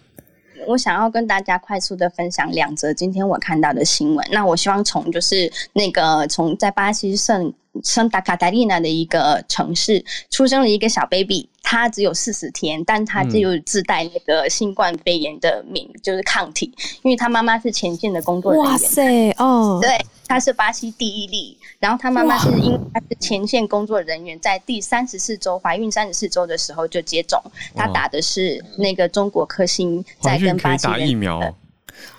[0.67, 4.23] 我想要跟大家快速的分享两则今天我看到的新闻。
[4.31, 7.51] 那我希望从就是那个从在巴西圣
[7.83, 11.49] 圣达卡塔利娜的一个城市出生了一个小 baby。
[11.67, 16.71] 他只有四十天，但他就有自带那个新冠肺炎的免，嗯、就是抗体，
[17.01, 18.71] 因为他妈妈是前线的工作人员。
[18.71, 27.41] 哇塞，哦，对，他是巴西第一例，然后他妈妈是因为他是前线工作人员，在第三十四周怀孕三十四周的时候就接种，
[27.75, 31.55] 他打的是那个中国科兴在跟巴西打疫苗，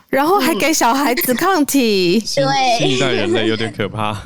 [0.08, 4.20] 然后还给小孩子抗体， 对，新一代人类有点可怕。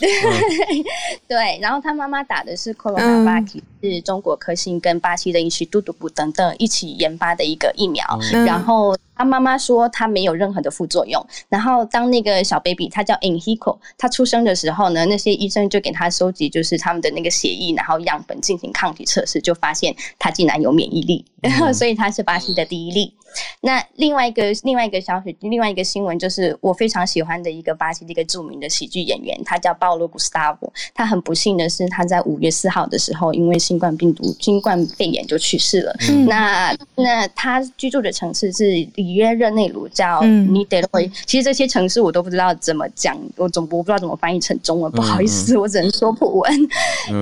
[1.28, 3.60] 对，然后他妈妈打的是 Coronavac，
[3.90, 8.96] 是中国科兴跟巴西的一些杜杜布等等一起研发的一个疫苗，嗯、然后。
[9.16, 11.24] 他妈妈说他没有任何的副作用。
[11.48, 23.14] 然后当那个小 baby，他叫 Inhico，他出生的时候呢，那些医生就给他收集就是他们的那个血液，然后样本进行抗体测试，就发现他竟然有免疫力，嗯、 所以他是巴西的第一例。
[23.60, 30.72] 那另外一个另外一个消息，另外一个新闻就是我非常喜欢的一个巴西的一个著名的喜剧演员，他叫鲍罗·古斯塔夫。
[30.92, 35.96] 他很不幸的是，他在五月四号的时候因为新冠病毒、新冠肺炎就去世了。
[36.10, 38.74] 嗯、那那他居住的城市是。
[38.94, 46.68] 里约热内卢叫尼德洛伊，其实这些城市我都不知道怎么讲，我总我不知道怎么翻译成中文，不好意思，我只能说普文。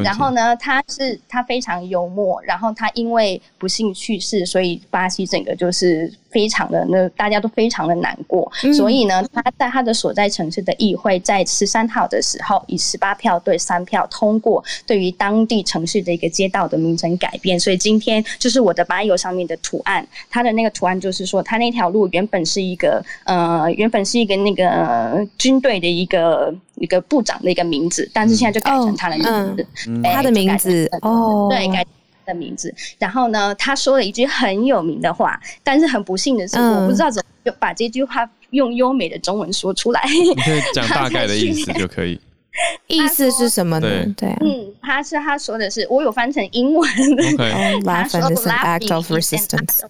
[0.02, 6.12] 然后呢，他是他非常幽默，然后他因为不幸去世，所以巴西整个就是。
[6.32, 17.60] 非常的那大家都非常的难过，嗯、所以呢，他在他的所在城市的议会，在十三号的时候，以十八票对三票通过，对于当地城市的一个街道的名称改变。
[17.60, 29.66] 所以今天就是我的 bio 上面的图案，它的那个图案就是说，它那条路原本是一个呃，原本是一个那个军队的一个一个部长的一个名字，但是现在就改成他的名字，
[30.02, 31.86] 他的名字哦，对改。
[32.24, 40.02] 的名字，然后呢，他说了一句很有名的话，但是很不幸的是，我不知道怎么就把这句话用优美的中文说出来。
[40.06, 42.20] 你可以讲大概的意思 就可以。
[42.86, 43.88] 意思是什么呢？
[43.88, 46.88] 对，对，嗯，他是他说的是，我有翻成英文。
[47.82, 49.80] Laughing is an act of resistance。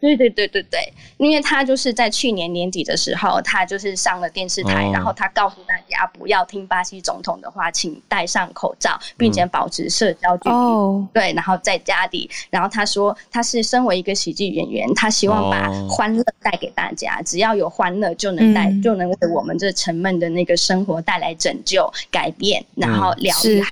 [0.00, 0.80] 对对对对对，
[1.18, 11.08] 因为他就是在去年年底的时候，他就是上了电视台，然后他告诉大家不要听巴西总统的话，请戴上口罩，并且保持社交距离。
[11.12, 21.89] 对，然后在家里，然后他说他是身为一个喜剧演员，他希望把欢乐带给大家，只要有欢乐就能带，就能为我们这沉闷的那个生活带来拯救。
[22.10, 23.62] 改变，然后疗愈，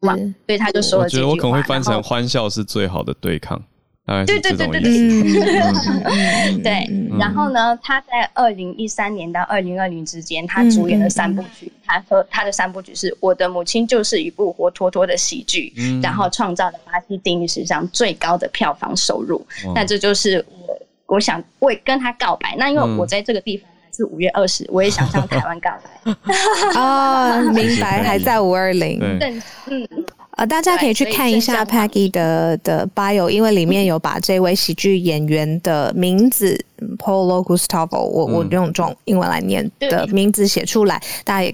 [0.00, 0.14] 哇！
[0.14, 1.28] 所以他就说了这句话。
[1.30, 3.60] 我觉得我可能会翻成“欢笑是最好的对抗”，
[4.26, 6.62] 对对对对对。
[6.62, 11.72] 对，然后呢，他在二零一三年到二零二零之间，他主演了三部曲。
[11.86, 15.72] 他说他的三部曲是《我的母亲就是一部活脱脱的喜剧》，
[16.02, 19.44] 然后创造了巴西电影史上最高的票房收入。
[19.74, 20.44] 那这就是
[21.06, 22.54] 我，我想为跟他告白。
[22.58, 23.68] 那因为我在这个地方。
[23.94, 26.12] 是五月二十，我也想向台湾告白。
[26.74, 28.98] 哦，明白，还在五二零。
[29.18, 29.88] 对，嗯，
[30.32, 36.58] 呃，大家可以去看一下 Peggy 的的 bio，因为里面有把这位喜剧演员的名字
[36.98, 41.52] Paulo Gustavo，我我用这种英文来念的名字写出来，大家也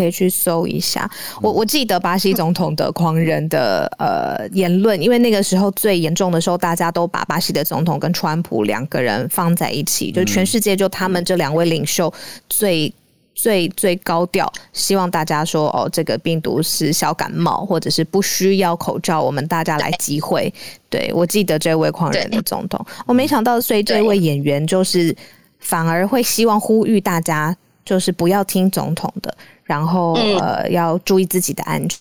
[0.00, 0.10] 可以。
[0.10, 1.08] 去搜一下，
[1.40, 12.12] 我我记得巴西总统的狂人的呃言论，因为那个时候最严重的时候，大家都把巴西的总统跟川普两个人放在一起，就全世界就他们这两位领袖
[12.48, 12.92] 最
[13.36, 20.52] 最最高调，希望大家说哦，这个病毒是小感冒，或者是不需要口罩，我们大家来集会。
[20.88, 25.16] 对，我记得这位狂人的总统，我没想到，所以这位演员就是
[25.60, 29.32] 反而会希望呼吁大家，就是不要听总统的。
[29.70, 32.00] 然后、嗯、呃，要注意自己的安全。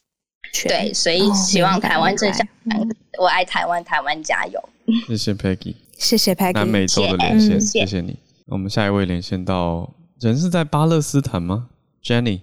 [0.67, 2.87] 对，所以希望台湾正向，哦、
[3.19, 4.59] 我爱台湾，台湾加油。
[5.07, 8.17] 谢谢 Peggy，谢谢 Peggy，南美洲的连线，谢谢，你。
[8.47, 9.87] 我们下一位连线到
[10.19, 11.69] 人是在巴勒斯坦吗
[12.03, 12.41] ？Jenny，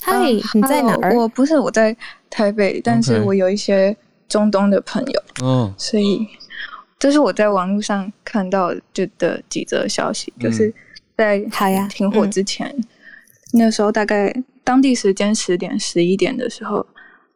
[0.00, 1.12] 嗨，Hi, 你在哪儿？
[1.16, 1.96] 我不是，我在
[2.30, 3.96] 台北，但是我有一些
[4.28, 5.82] 中东的朋友，嗯，Okay.
[5.82, 6.24] 所以
[7.00, 10.72] 这是我在网络上看到就的几则消息，嗯、就是
[11.16, 11.40] 在
[11.88, 12.84] 停火之前，嗯、
[13.54, 14.32] 那时候大概。
[14.68, 16.86] 当地时间十点、十一点的时候，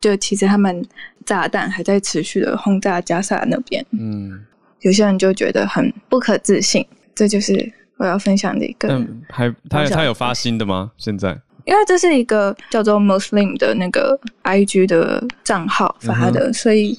[0.03, 0.87] 就其实他们
[1.25, 3.83] 炸弹还在持续的轰炸加萨那边。
[3.99, 4.39] 嗯，
[4.81, 6.87] 有些人就觉得很不可置信。
[7.15, 8.89] 这就是我要分享的一个。
[8.91, 10.93] 嗯，还他他有发新的吗？
[10.99, 11.31] 现在？
[11.65, 16.99] 因为这是一个叫做 Muslim 的那个 IG 的账号发的，嗯、所以，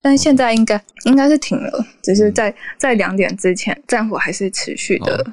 [0.00, 5.26] 但现在应该应该是停了，只是在在两点之前战火还是持续的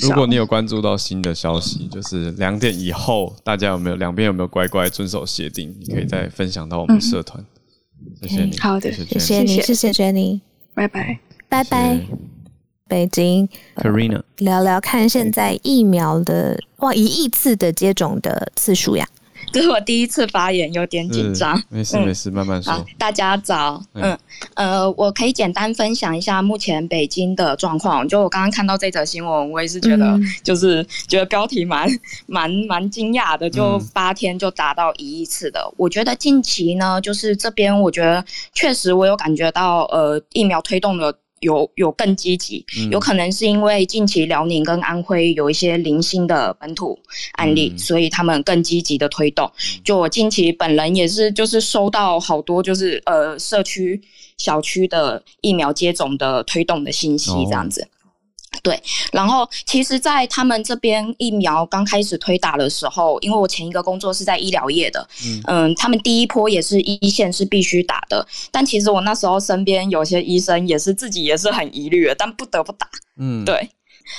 [0.00, 5.74] 如果你有关注到新的消息，就是两点以后，大家有没有两边有没有乖乖遵守协定？
[5.80, 7.44] 你可以再分享到我们社团。
[8.22, 10.40] 嗯、谢谢你，好的，谢谢你，谢谢 Jenny，
[10.74, 11.18] 拜拜，
[11.48, 12.00] 拜拜。
[12.86, 19.08] 北京，Karina，聊聊看现在疫苗的哇一亿次的接种的次数呀。
[19.54, 21.62] 这是我第一次发言，有点紧张。
[21.68, 22.84] 没事没事，慢慢说。
[22.98, 24.18] 大家早，嗯
[24.54, 28.06] 呃，我可以简单分享一下目前北京的状况。
[28.08, 31.88] 就我刚刚看到这则新闻，我也是觉得就是觉得标题蛮
[32.26, 35.72] 蛮蛮惊讶的，就八天就达到一亿次的。
[35.76, 41.16] 我觉得近期呢，就是这边我觉得确实我有感觉到呃疫苗推动的。
[41.44, 46.98] 有有更积极，有可能是因为近期辽宁跟安徽有一些零星的本土
[47.32, 49.50] 案例，嗯、所以他们更积极的推动。
[49.84, 54.00] 就我近期本人也是，就是收到好多就是呃社区
[54.38, 57.82] 小区的疫苗接种的推动的信息，这样子。
[57.82, 57.88] 哦
[58.62, 58.80] 对，
[59.12, 72.88] 然后其实，在他们这边疫苗刚开始推打的时候，因为我前一个工作是在医疗业的，嗯，嗯，他们第一波也是一线是必须打的，但其实我那时候身边有些医生也是自己也是很疑虑的，但不得不打，
[73.18, 73.68] 嗯，对，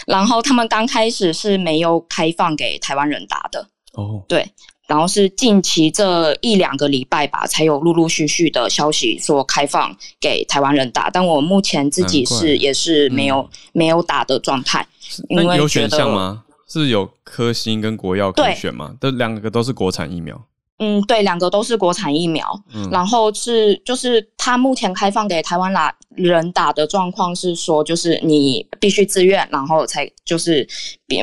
[0.08, 4.52] 然后他们刚开始是没有开放给台湾人打的，哦，对。
[4.88, 14.88] 然后是近期这一两个礼拜吧，才有陆陆续续的消息说开放给台湾人打，但我目前自己是也是没有、嗯、没有打的状态，
[15.30, 16.44] 因为有选项吗？
[16.68, 18.96] 是有科兴跟国药可以选吗？
[19.00, 20.40] 这两个都是国产疫苗。
[20.80, 30.68] 嗯，对，两个都是国产疫苗，嗯、然后是就是他目前开放给台湾啦人打的状况是说，就是你必须自愿，然后才就是，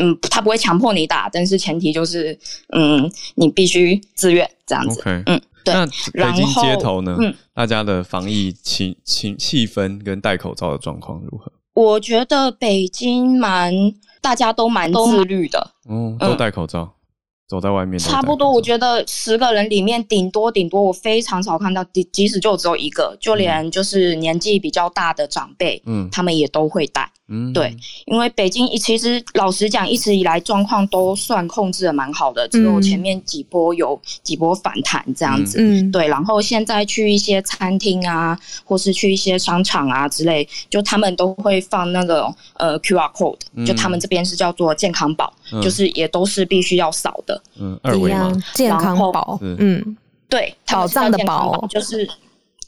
[0.00, 2.38] 嗯，他不会强迫你打，但是前提就是，
[2.74, 5.02] 嗯，你必须自愿这样子。
[5.04, 5.74] 嗯，对。
[5.74, 7.14] 那北京街头呢？
[7.20, 11.52] 嗯，大家的防疫情情气氛跟戴口罩的状况如何？
[11.74, 13.72] 我觉得北京蛮
[14.22, 16.94] 大家都蛮自律的，嗯，都戴口罩。
[17.52, 27.10] 走在外面差不多，我觉得十个人里面顶多顶多，我非常少看到，即使就只有一个，就连就是年纪比较大的长辈，嗯，他们也都会戴。
[27.32, 27.74] 嗯，对，
[28.04, 35.56] 因为北京其实老实讲，一直以来状况都算控制的蛮好的，只有前面几波有几波反弹这样子。
[35.58, 47.42] 嗯，对，然后现在去一些餐厅啊，或是去一些商场啊之类，就他们都会放那个呃 QR code，就他们这边是叫做健康宝，就是也都是必须要扫的。
[47.58, 48.30] 嗯，二维码。
[48.52, 49.96] 健康宝，嗯，
[50.28, 52.06] 对，宝藏的宝，就是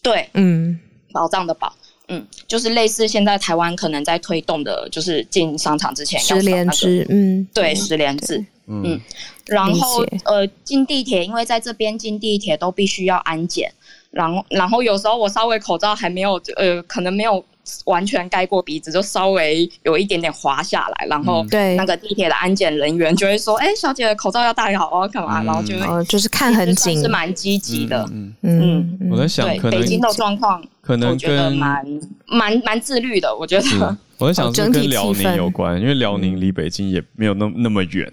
[0.00, 0.78] 对，嗯，
[1.12, 1.70] 宝藏的宝。
[2.08, 9.00] 嗯，就是类似现在台湾可能在推动的，就是进商场之前要十连制，嗯，对，十连制，嗯，
[9.46, 13.72] 然后呃，进地铁，因为在这边进地铁都必须要安检，
[14.10, 17.44] 然后然后有时候我稍微口罩还没有，呃，可能没有。
[17.86, 21.74] 完全盖过鼻子，就稍微有一点点滑下来，然后对。
[21.76, 28.08] 那个地铁的安检人员就会说：“哎、嗯欸，小姐口罩要戴好哦，干嘛？”然后就会、嗯、就是看很紧，是蛮积极的。
[28.12, 29.10] 嗯嗯，嗯。
[29.10, 31.84] 我在想，对北京的状况，可能觉得蛮
[32.26, 33.34] 蛮蛮自律的。
[33.34, 38.12] 我觉得，我在想是跟辽宁有关，因为辽宁离北京也没有那么那么远，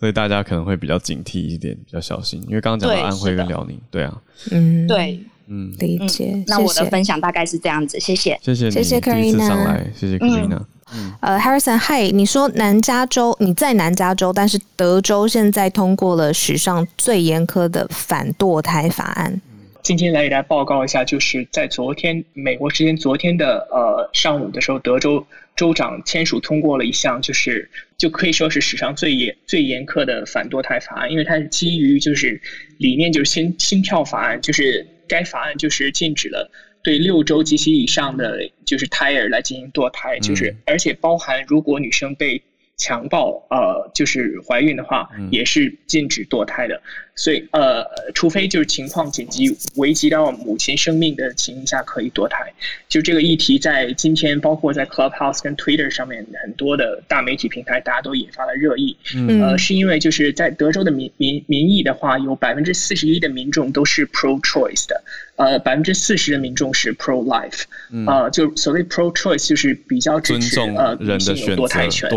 [0.00, 2.42] 所以大家可能会比较警惕一点，比较小心。
[2.48, 4.20] 因为刚刚讲到安徽跟辽宁，对啊，
[4.50, 5.20] 嗯，对。
[5.48, 6.44] 嗯，理解、嗯。
[6.46, 10.60] 那我的分享大概是这样子，谢谢，谢谢，谢谢 Karina 上来，谢谢 Karina。
[10.94, 19.40] 嗯，呃，Harrison，嗨，你说南加州，你在南加州，但是德州现在通过了史上最严苛的反堕胎法案。
[19.82, 25.24] 今天来给大家报告一下，就是在昨天美国时间昨天的呃上午的时候，德州
[25.56, 27.68] 州长签署通过了一项，就是
[27.98, 32.40] 就可以说是史上最严最严苛的反堕胎法案，因为它是基于就是
[32.78, 34.86] 理念就是心心跳法案，就是。
[35.08, 36.50] 该法案就是禁止了
[36.82, 42.42] 对六周及其以上的就是胎儿来进行堕胎，就是而且包含如果女生被
[42.76, 46.80] 强暴呃就是怀孕的话，也是禁止堕胎的。
[47.18, 52.52] 所以，呃，除非就是情况紧急，危及到母亲生命的情况下，可以堕胎。
[52.90, 58.94] 就这个议题，在今天，包括在 Clubhouse 跟 Twitter 上面很多的大媒体平台，大家都引发了热议。
[59.14, 65.02] 嗯，呃，是因为就是在德州的民民民意的话，有百分之四十一的民众都是 pro choice 的，
[65.36, 67.62] 呃，百分之四十的民众是 pro life。
[67.90, 72.10] 嗯，呃，就所谓 pro choice 就是比较支持呃女性有堕胎权。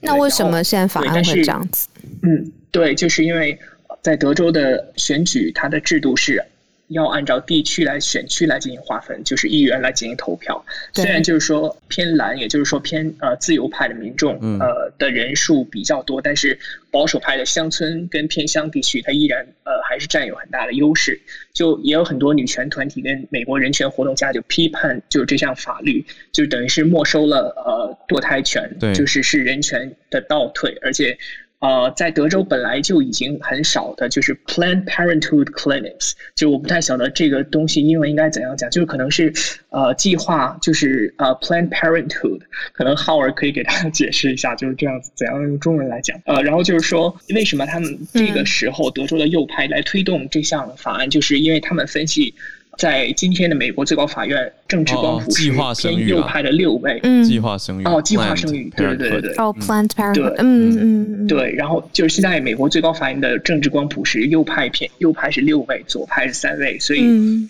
[0.00, 1.88] 那为什么现在法案会这样子？
[2.22, 3.58] 嗯，对，就是因为。
[4.00, 6.42] 在德州的选举，它的制度是
[6.88, 10.64] 要按照地区来选区来进行划分，就是议员来进行投票。
[10.92, 16.58] 虽然就是说偏蓝，也就是说偏呃自由派的民众呃的人数比较多，但是
[16.90, 21.20] 保守派的乡村跟偏乡地区，它依然呃还是占有很大的优势。
[21.52, 31.18] 就也有很多女权团体跟美国人权活动家就批判，就是这项法律就等于是没收了呃堕胎权，就是是人权的倒退，而且。
[31.60, 39.32] 呃，在德州本来就已经很少的，就是 Planned Parenthood clinics，就我不太晓得这个东西英文应该怎样讲，就是可能是
[39.70, 42.40] 呃计划，就是呃 Planned Parenthood，
[42.72, 46.16] 可能浩尔可以给大家解释一下，就是这样子怎样用中文来讲。
[46.26, 52.34] 呃，然后就是说，为什么他们这个时候德州的右派来推动这项法案，就是因为他们分析。
[52.78, 61.26] 在今天的美国最高法院，政治光谱是偏右派的六位，计划生育哦，计划生育，对对对对，哦，Planned Parenthood，嗯嗯。
[61.26, 67.00] 对，然后就是现在美国最高法院的政治光谱是右派偏，右派是六位，左派是三位，所以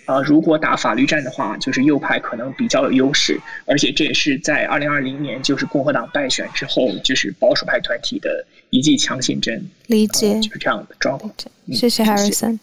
[0.05, 11.31] 啊、呃，如果打法律战的话，就是右派可能比较有优势，而且这也是在二零二零年就是共和党败选之后，就是保守派团体的一剂强心针，理解，就是这样的状况。
[11.71, 12.03] 谢谢。
[12.03, 12.57] Harrison。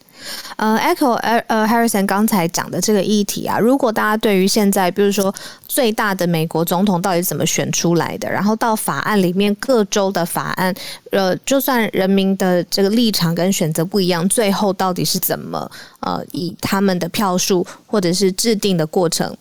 [0.57, 5.35] 呃，Echo，呃，Harrison 刚才讲的这个议题啊，如果大家对于现在，比如说
[5.69, 10.75] 最大的美国总统到底怎么选出来的，然后到法案里面各州的法案，
[11.11, 19.37] 呃，就算人民的这个立场跟选择不一样，最后到底是怎么呃以他们的票数或者是制定的过程，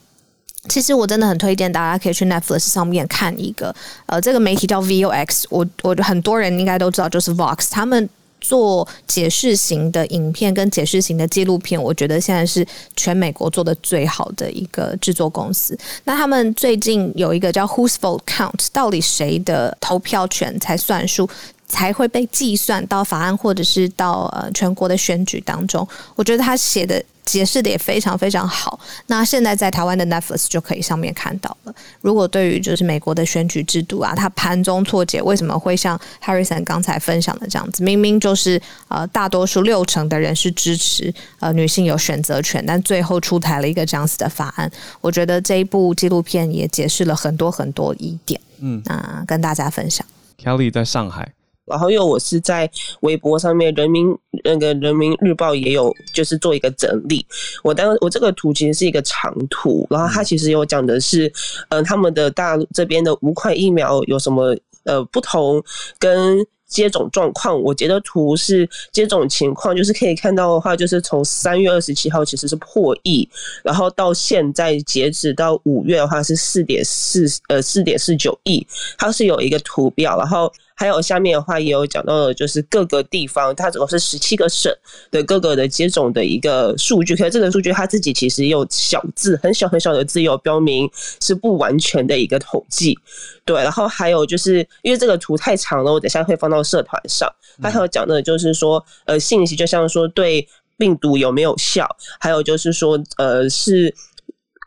[0.67, 3.73] 其实我真的很推荐大家可以去 Netflix 上面看一个，
[4.07, 8.09] 呃，这个媒体叫 Vox，我我很多人应该都知道，就是 Vox 他们。
[8.47, 12.65] 做解释型的影片跟解释型的纪录片，我觉得现在是
[12.95, 15.77] 全美国做的最好的一个制作公司。
[16.03, 21.27] 那他们最近有一个叫 Whose Vote Count，到底谁的投票权才算数，
[21.67, 25.87] 才会被计算到法案或者是到呃全国的选举当中？
[26.15, 27.03] 我觉得他写的。
[27.25, 28.79] 解释的也非常非常好。
[29.07, 31.73] 那现在在台湾的 Netflix 就可以上面看到了。
[31.99, 37.81] 如果对于就是美国的选举制度啊，它盘中错解，为什么会像 Harrison 刚才分享的这样子？
[37.81, 44.71] 明明就是呃大多数六成的人是支持呃女性有选择权，但最后出台了一个这样子的法案。
[45.01, 48.39] 我觉得这一部纪录片也解释了很多很多疑点。
[48.59, 50.05] 嗯，那跟大家分享。
[50.39, 51.33] Kelly 在上海。
[51.65, 52.69] 然后因为我是在
[53.01, 57.25] 微博上面，人民那个人民日报也有就是做一个整理。
[57.63, 61.27] 我当我这个图其实是一个长图，然后它其实有讲的是，
[61.69, 65.63] 嗯、呃，他们的大陆这边的五款疫苗有什么呃不同
[65.97, 66.37] 跟
[66.67, 67.59] 接种状况。
[67.59, 73.27] 我截的图是接种情况，就是可以看到的话，就是从三月二十七号其实是破亿，
[73.63, 78.65] 然后到现在截止到五月的话是四点四呃四点四九亿，
[78.99, 80.51] 它是有一个图表，然后。
[80.75, 84.71] 还有下面的话也有讲到的，就是各个地方，它总共是十七个省
[85.09, 87.15] 的各个的接种的一个数据。
[87.15, 90.89] 可是这个数据它自己其实有小字，很小很小的字有标明
[91.21, 92.99] 是不完全的一个统计。
[93.45, 97.27] 对，然后还有就是因为这个图太长了，我等下会放到社团上。
[97.61, 100.45] 它还有讲的就是说，呃，信息就像说对
[100.77, 101.87] 病毒有没有效，
[102.19, 103.95] 还有就是说，呃，是。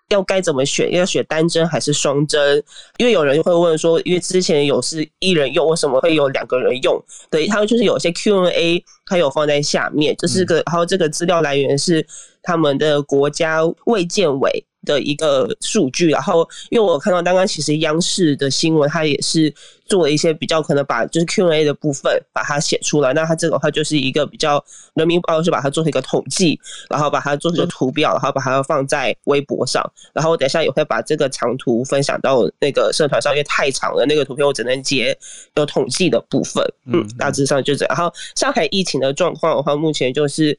[0.08, 0.90] 要该怎么选？
[0.92, 2.62] 要选单针还是双针？
[2.96, 7.02] 因为有人会问说，因为之前有是一人用，为什么会有两个人用？
[7.30, 12.06] 对，他们就是有些 Q&A，他有放在下面，就是个，然后这个资料来源是
[12.42, 19.52] 他们的国家卫健委的一个数据，然后因为我看到刚刚其实央视的新闻，它也是
[19.84, 24.64] 做了一些比较可能把就是 Q&A 的部分把它写出来，那它这个话就是一个比较
[24.94, 26.58] 人民报是把它做成一个统计，
[26.88, 29.84] 然后把它做成一个图表，然后把它放在微博上，
[30.14, 35.16] 然后我等一下也会把这个长图分享到那个社团上，因为太长了，那个图片我只能截
[35.56, 37.94] 有统计的部分，嗯，大致上就这样。
[37.94, 40.58] 然后上海疫情的状况的话，目前就是。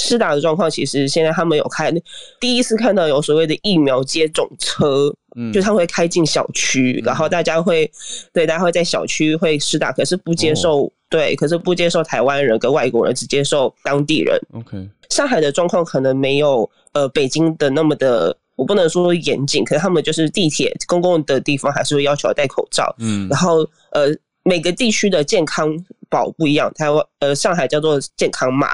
[0.00, 1.92] 施打的状况，其实现在他们有开，
[2.40, 7.90] 第一次看到有所谓的疫苗接种车，嗯，就他会开进小区，然后大家会，
[8.32, 14.40] 对，大家会在小区会施打，可是不接受，哦、对，可是不接受台湾人跟外国人，只接受当地人。
[14.54, 23.58] OK，上海的状况可能没有呃北京的那么的，我不能说严谨，可是他们就是地铁公共的地方还是会要求戴口罩，嗯，然后
[23.92, 24.08] 呃
[24.44, 25.76] 每个地区的健康
[26.10, 28.68] 宝不一样，台湾呃上海叫做健康码。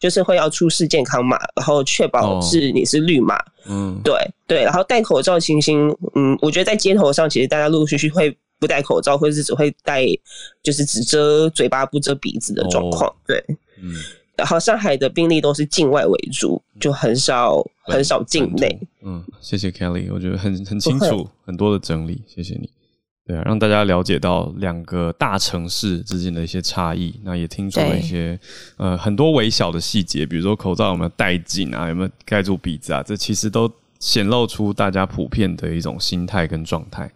[0.00, 3.36] 就是会要出示健康码，然后确保是你是绿码。
[3.36, 3.44] Oh.
[3.68, 4.12] 嗯，对
[4.44, 10.04] 对，然后戴口罩情形，嗯，我觉得在街头上，其实大家陆陆续续会不戴口罩，或者是只会戴，
[10.64, 13.08] 就是只遮嘴巴不遮鼻子的状况。
[13.08, 13.16] Oh.
[13.28, 13.44] 对，
[13.80, 13.94] 嗯，
[14.36, 18.76] 然后上海的病例都是境外为主，就很少很少境内。
[19.02, 22.68] 嗯，谢谢 Kelly，我觉得很很清楚，很多的整理，谢谢你。
[23.28, 28.40] 对啊，让大家了解到两个大城市之间的一些差异，那也听出了一些
[28.78, 33.70] 呃很多微小的细节，比如说口罩有没有戴紧啊，有没有盖住鼻子啊，这其实都
[34.00, 37.10] 显露出大家普遍的一种心态跟状态。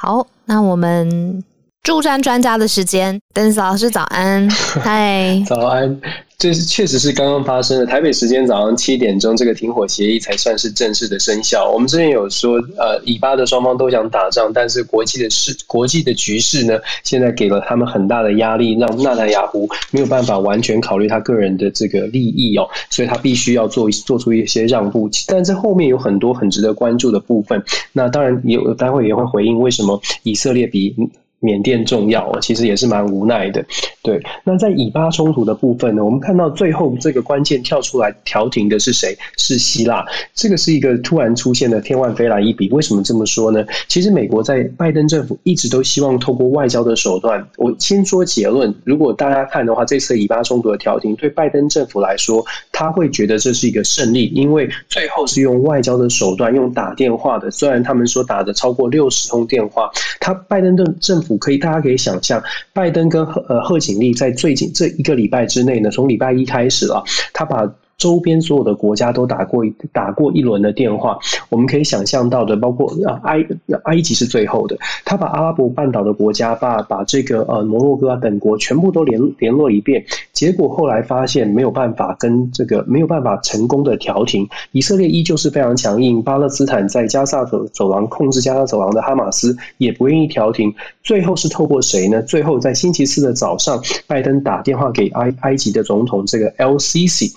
[0.00, 1.44] 好，那我们
[1.82, 4.48] 驻站专家的时间，Dennis 老师早安，
[4.82, 6.00] 嗨，早安。
[6.40, 7.84] 这是确实是刚刚发生的。
[7.84, 11.70] 台北时间早上七点钟，这个停火协议才算是正式的生效。
[11.70, 25.10] 我们之前有说，呃，以巴的双方都想打仗，但是国际的事、国际的局势呢，现在给了他们很大的压力，让纳坦雅胡没有办法完全考虑他个人的这个利益哦，所以他必须要做做出一些让步。
[25.26, 27.62] 但这后面有很多很值得关注的部分。
[27.92, 30.96] 那当然也有，待会也会回应为什么以色列比。
[31.40, 33.64] 缅甸重要，其实也是蛮无奈的。
[34.02, 39.16] 对，那在以巴冲突的部分呢，我们看到最后这个关键跳出来调停的是谁？
[39.38, 40.04] 是希腊。
[40.34, 42.68] 这个是一个突然出现的天外飞来一笔。
[42.70, 43.64] 为什么这么说呢？
[43.88, 47.46] 其实美国在拜登政府一直都希望透过外交的手段。
[47.56, 57.50] 我先说结论，如果大家看的话，这次以巴冲突的调停对拜登政府来说，他会觉得这是一个胜利，因为最后是用外交的手段，用打电话的。
[57.50, 61.29] 虽然他们说打的超过六十通电话，他拜登的政府。
[61.38, 67.02] 可以，大家可以想象，拜登跟贺呃贺锦丽在最近这一个礼拜之内呢，从礼拜一开始啊，
[67.32, 67.72] 他把。
[68.00, 71.18] 周边所有的国家都打过一打过一轮的电话，
[71.50, 73.44] 我们可以想象到的，包括啊埃
[73.84, 74.74] 埃及是最后的，
[75.04, 80.02] 他把阿拉伯半岛的国家，把把这个呃摩洛哥啊等国全部都联联络一遍，
[80.40, 92.22] 结果后来发现没有办法跟这个没有办法成功的调停，以色列依旧是非常强硬，巴勒斯坦在加萨走走廊控制加萨走廊的哈马斯也不愿意调停，最后是透过谁呢？
[92.22, 97.30] 最后在星期四的早上，拜登打电话给埃埃及的总统这个 LCC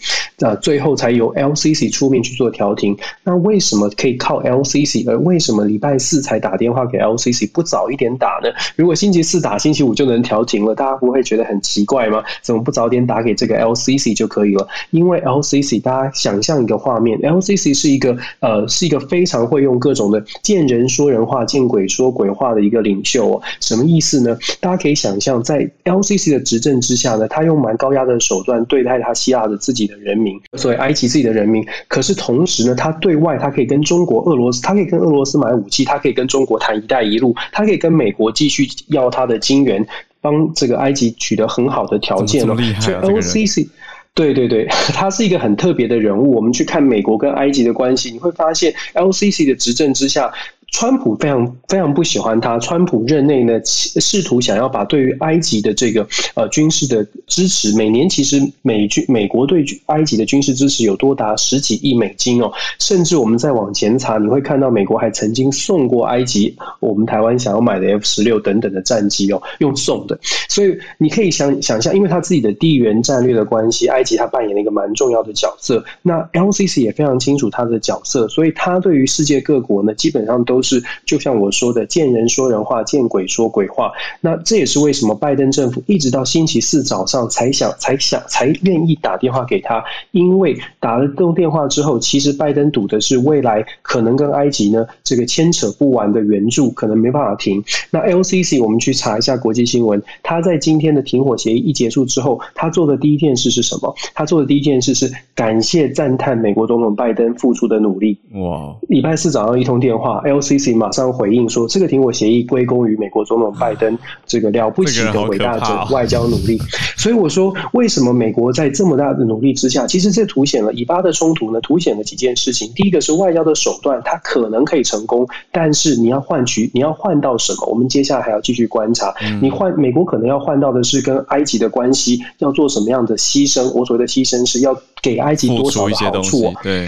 [0.61, 2.97] 最后才由 LCC 出面去做调停。
[3.25, 5.03] 那为什么可以靠 LCC？
[5.09, 8.49] 而为什么礼拜四才打电话给 LCC，不早一点打呢？
[8.77, 12.23] 如果星期四打，星期五就能调停了，大家不会觉得很奇怪吗？
[12.41, 14.67] 怎么不早点打给这个 LCC 就可以了？
[14.91, 23.41] 因为 LCC，大家想象一个画面，LCC 是一个呃，是一个非常会用各种的见人说人话、见鬼说鬼话的一个领袖哦。
[23.59, 24.37] 什么意思呢？
[24.59, 30.39] 大家可以想象，在 LCC 的执政之下呢，他用蛮高压的手段对待他希腊的自己的人民。
[30.57, 39.85] 所以埃及自己的人民，可是同时呢，他对外他可以跟中国、俄罗斯，他可以跟俄罗斯买武器，他可以跟中国谈“一带一路”，他可以跟美国继续要他的金援，
[40.23, 42.55] 帮这个埃及取得很好的条件了。
[42.55, 43.67] 所以 LCC，
[44.15, 44.65] 对对对，
[44.95, 46.33] 他是一个很特别的人物。
[46.33, 50.31] 我们去看美国跟埃及的关系，你会发现 LCC 的执政之下。
[50.73, 52.57] 川普非常非常不喜欢他。
[52.57, 62.51] 川普任内呢，试图想要把对于埃及的这个呃军事的支持，每年其实美军美国对埃及的军事支持有多达十几亿美金哦。
[62.79, 70.19] 甚至我们再往前查，你会看到美国还曾经送过埃及我们台湾想要买的 F 十六等等的战机哦，用送的。
[70.49, 75.85] 所以你可以想想象，因为他自己的地缘战略的关系，埃及他扮演了一个蛮重要的角色。
[76.01, 80.62] 那 LCC 也非常清楚他的角色，所以他对于世界各国呢，基本上都。
[80.63, 83.91] 是，就像我说的，见人说人话，见鬼说鬼话。
[84.21, 97.61] 那这也是为什么拜登政府一直到星期四早上才想、才想、才愿意打电话给他，因为打了这通电话之后，其实拜登赌的是未来可能跟埃及呢这个牵扯不完的援助，可能没办法停。
[97.91, 103.93] 那 LCC 我们去查一下国际新闻，他在今天的停火协议一结束之后，他做的第一件事是什么？
[104.15, 108.17] 他做的第一件事是感谢赞叹美国总统拜登付出的努力。
[108.35, 108.73] 哇！
[108.87, 110.52] 礼拜四早上一通电话，LC。
[110.57, 116.59] CC 马上回应说，这个停火协议归功于美国总统拜登这个了不起的伟大的外交努力。
[116.97, 121.59] 所以我说，为什么美国在这么大的努力之下，其实这凸显了以巴的冲突呢？
[121.61, 122.71] 凸显了几件事情。
[122.75, 127.67] 第一个是外交的手段，它可能可以成功，但是你要换取，你要换到什么？
[127.67, 129.13] 我们接下来还要继续观察。
[129.41, 133.71] 你换美国可能要换到的是跟埃及的关系要做什么样的牺牲？
[133.73, 136.53] 我所谓的牺牲是要给埃及多少的好处？
[136.61, 136.87] 对。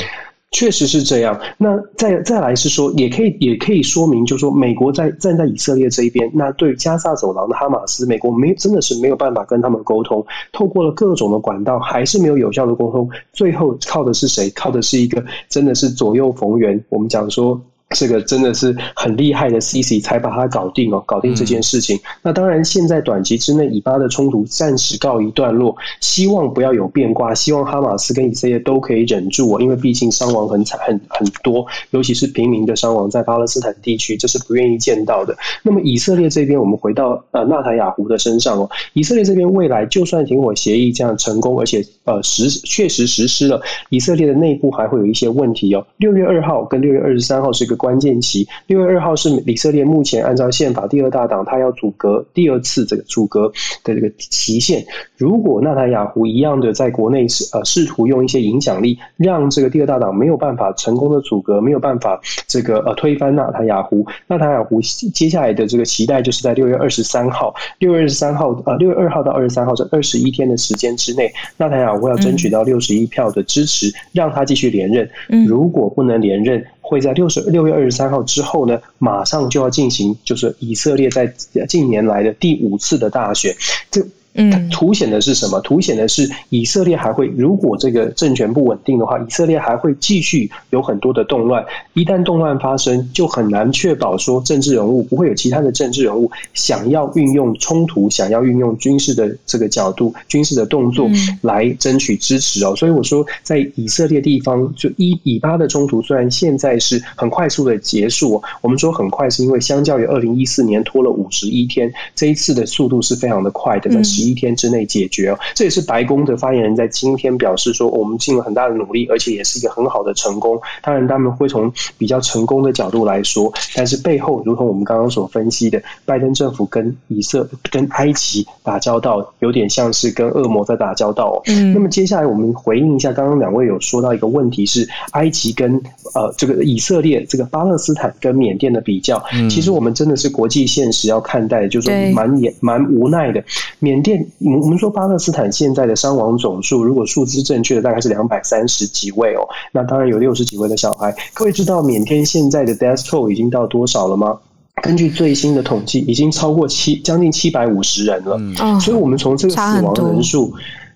[0.55, 1.37] 确实是这样。
[1.57, 13.09] 那再再来是说，也可以也可以说明，就是说，美国在站在以色列这一边，那对加萨走廊的哈马斯，美国没真的是没有办法跟他们沟通，透过了各种的管道，还是没有有效的沟通。
[13.33, 14.49] 最后靠的是谁？
[14.51, 16.81] 靠的是一个真的是左右逢源。
[16.87, 17.59] 我们讲说。
[17.91, 21.95] 这个真的是很厉害的 CC 才把它搞定哦，搞定这件事情。
[21.97, 35.37] 嗯、那当然，现在短期之内以巴的冲突暂时告一段落，希望不要有变卦，希望哈马斯跟以色列都可以忍住哦，因为毕竟伤亡很惨很很多，尤其是平民的伤亡在巴勒斯坦地区，这是不愿意见到的。
[35.61, 45.85] 那么以色列这边，我们回到呃纳塔雅胡的身上哦，以色列这边未来就算停火协议这样成功，而且呃实确实实施了，以色列的内部还会有一些问题哦。
[45.97, 47.74] 六月二号跟六月二十三号是个。
[47.75, 48.47] 个关键期。
[48.67, 53.51] 六月二号是以色列目前按照宪法第二大党，他要阻隔第二次这个阻隔
[53.83, 54.85] 的这个期限。
[55.17, 75.09] 如果纳塔雅胡一样的在国内试呃试图用一些影响力，让这个第二大党没有办法成功的阻隔，没有办法这个呃推翻纳塔雅胡，纳塔雅胡接下来的这个期待就是在六月二十三号，六月二十三号呃六月二号到二十三号这二十一天的时间之内，纳塔雅胡要争取到六十一票的支持，让他继续连任。
[75.47, 81.25] 如果不能连任，会在六十六月二十三号之后呢，马上就要进行，就是以色列在
[81.67, 83.55] 近年来的第五次的大选。
[83.89, 84.01] 这
[84.35, 85.61] 嗯，凸显的是什么？
[85.61, 91.65] 凸显的是以色列还会，如果这个政权不稳定的话，以色列还会继续有很多的动乱。
[91.93, 101.09] 一旦动乱发生，就很难确保说政治人物不会有其他的政治人物想要运用冲突，想要运用军事的这个角度、军事的动作
[101.41, 102.75] 来争取支持哦。
[102.75, 113.89] 所以我说，在以色列地方，就以以巴的冲突虽然现在是很快速的结束，我们说很快是因为相较于二零一四年拖了五十一天，这一次的速度是非常的快的。
[113.89, 120.59] 那十一天之内解决哦，这也是白宫的发言人在今天表示说，我们尽了很大的努力，而且也是一个很好的成功。
[120.81, 131.41] 当然，他们会从比较成功的角度来说，但是背后，如同我们刚刚所分析的，拜登政府跟以色跟埃及打交道，有点像是跟恶魔在打交道哦。
[131.47, 131.73] 嗯。
[131.73, 135.71] 那么接下来我们回应一下，刚刚两位有说到一个问题是埃及跟
[136.15, 139.23] 呃这个以色列这个巴勒斯坦跟缅甸的比较。
[139.33, 139.49] 嗯。
[139.49, 143.43] 其实我们真的是国际现实要看待，就是说蛮也蛮无奈的，
[143.79, 144.14] 缅甸。
[144.39, 149.47] 我们说巴勒斯坦现在的伤亡总数，如果数字正确的，大概是两百三十几位哦。
[149.71, 151.15] 那当然有六十几位的小孩。
[151.33, 154.37] 各位知道缅甸现在的 death toll 已经到多少了吗？
[154.81, 158.37] 根据最新的统计，已经超过七将近七百五十人了。
[158.39, 160.53] 嗯，所以我们从这个死亡人数。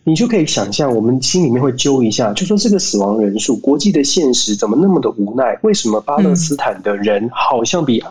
[0.10, 5.60] 你就可以想象，我们心里面会揪一下，就说这个死亡人数，国际的现实怎么那么的无奈？
[5.62, 8.04] 为什么巴勒斯坦的人好像比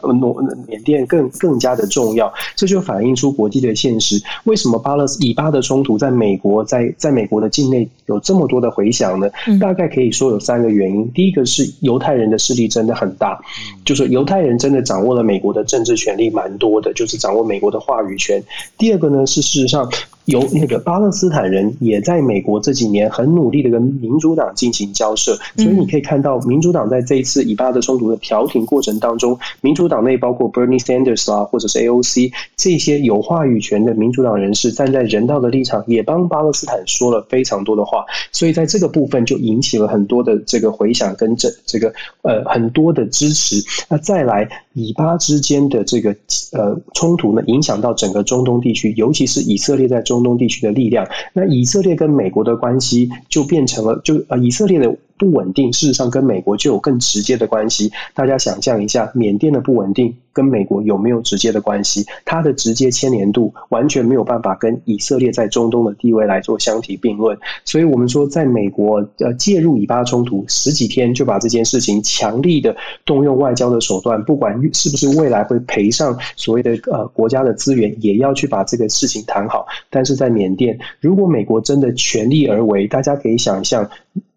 [0.69, 2.33] 缅甸更更加的重要？
[2.55, 4.23] 这就反映出国际的现实。
[4.45, 9.29] 为什么巴勒斯以巴的冲突在美国在在美国的境内有这么多的回响呢？
[9.61, 11.11] 大概可以说有三个原因。
[11.11, 13.41] 第一个是犹太人的势力真的很大，
[13.85, 18.41] 就是犹太人真的掌握了美国的政治权力蛮多的，就是掌握美国的话语权。
[18.77, 19.91] 第二个呢是事实上。
[20.29, 43.65] 有那个巴勒斯坦人也在美国这几年很努力的跟民主党进行交涉，所以你可以看到民主党在这一次以巴的冲突的调停过程当中，民主党内包括 Bernie Sanders 啊，或者是 AOC 这些有话语权的民主党人士站在人道的立场，也帮巴勒斯坦说了非常多的话，所以在这个部分就引起了很多的这个回响跟这这个呃很多的支持。
[43.89, 44.47] 那再来
[44.79, 46.15] 以巴之间的这个
[46.53, 50.19] 呃冲突呢，影响到整个中东地区，尤其是以色列在中。
[50.19, 54.97] 东地区的力量，那以色列跟美国的关系就变成了，就呃以色列的。
[55.19, 57.93] 不稳定，事实上跟美国就有更直接的关系。
[58.15, 62.07] 大家想象一下，缅甸的不稳定跟美国有没有直接的关系？
[62.25, 67.37] 它的直接牵连度完全没有办法跟以色列在中东的地位来做相提并论。
[67.65, 79.67] 所以，我们说，在美国呃介入以巴冲突十几天，就把这件事情强力的动用外交的手段，不管是不是未来会赔上所谓的呃国家的资源，也要去把这个事情谈好。
[79.91, 83.91] 但是在缅甸，如果美国真的全力而为，大家可以想象。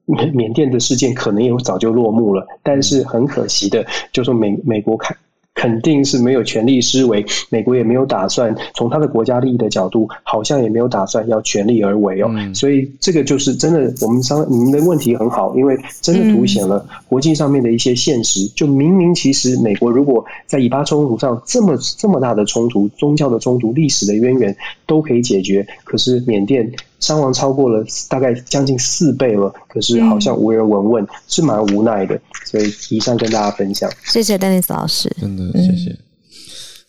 [0.06, 5.16] 缅甸的事件可能也早就落幕了，但是很可惜的，就说美美国看。
[5.54, 12.28] 肯定是没有权力施为，美国也没有打算从他的国家利益的角度，好像也没有打算要全力而为哦。
[12.32, 18.46] 嗯、所以这个就是真的，我们商你们的问题很好，因为真的凸显了国际上面的一些现实。
[18.46, 24.56] 嗯、就明明其实美国如果在以巴冲突上这么这么大的冲突、宗教的冲突、历史的渊源
[24.88, 26.72] 都可以解决，可是缅甸
[27.02, 32.18] 伤亡超过了大概将近四倍了，可是好像无人闻问，是蛮无奈的。
[32.46, 35.14] 所以以上跟大家分享，谢谢 Dennis 老师。
[35.20, 35.98] 真的、谢谢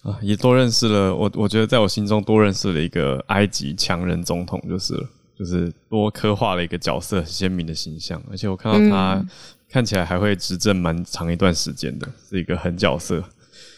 [0.02, 1.30] 啊，也多认识了我。
[1.34, 5.08] 我觉得在我心中多认识了一个埃及强人总统，就是了，
[5.38, 8.20] 就是多刻画了一个角色鲜明的形象。
[8.30, 9.24] 而且我看到他
[9.70, 13.22] 看起来还会执政蛮长一段时间的，是一个狠角色。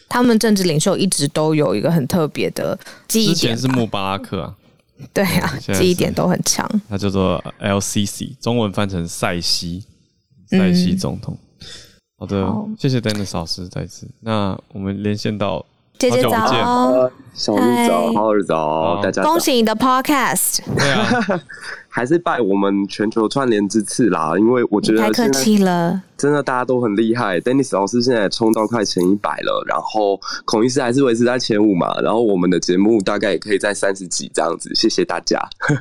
[0.09, 2.77] 他们政治领袖一直都有一个很特别的
[3.07, 4.55] 记忆点，之前是穆巴拉克啊，
[5.13, 6.69] 对啊， 记忆点都很强。
[6.89, 9.83] 他叫做 LCC，中文翻成塞西，
[10.49, 11.37] 塞西总统。
[11.61, 11.67] 嗯
[12.17, 14.07] 好的，好谢谢 Dennis 老师再次。
[14.21, 15.63] 那我们连线到
[15.99, 20.59] 姐姐早，小日早，好日早，大家恭喜你的 Podcast。
[20.77, 21.41] 对啊，
[21.95, 27.39] 还是拜我们全球串联之赐啦，因为我觉得太客气了，真的大家都很厉害。
[27.39, 34.69] Dennis 老师现在冲到快前一百了，然后孔医师还是维持在前五嘛，然后我们的节目大概也可以在三十几这样子。
[34.75, 35.39] 谢谢大家，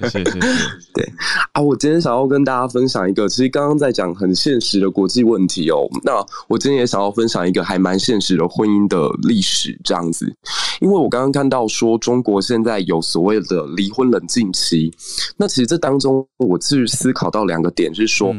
[0.08, 0.22] 谢谢。
[0.94, 1.04] 对
[1.52, 5.84] 啊，我今天想要跟大家分享一个，其实刚刚在讲很现实的国际问题哦。
[6.04, 10.32] 那我今天也想要分享一个还蛮现实的婚姻的历史这样子，
[10.84, 14.92] 因为我刚刚看到说中国现在有所谓的离婚冷静期，
[15.38, 16.24] 那其实这当中。
[16.36, 18.34] 我去思考到两个点，是说。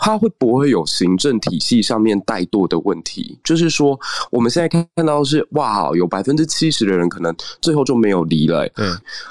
[0.00, 3.38] 他会不会有行政体系上面怠惰的问题？
[3.44, 3.98] 就是说，
[4.30, 8.68] 我们现在看到是哇，有百分之七十的人可能最后就没有离了。
[8.70, 8.86] 对，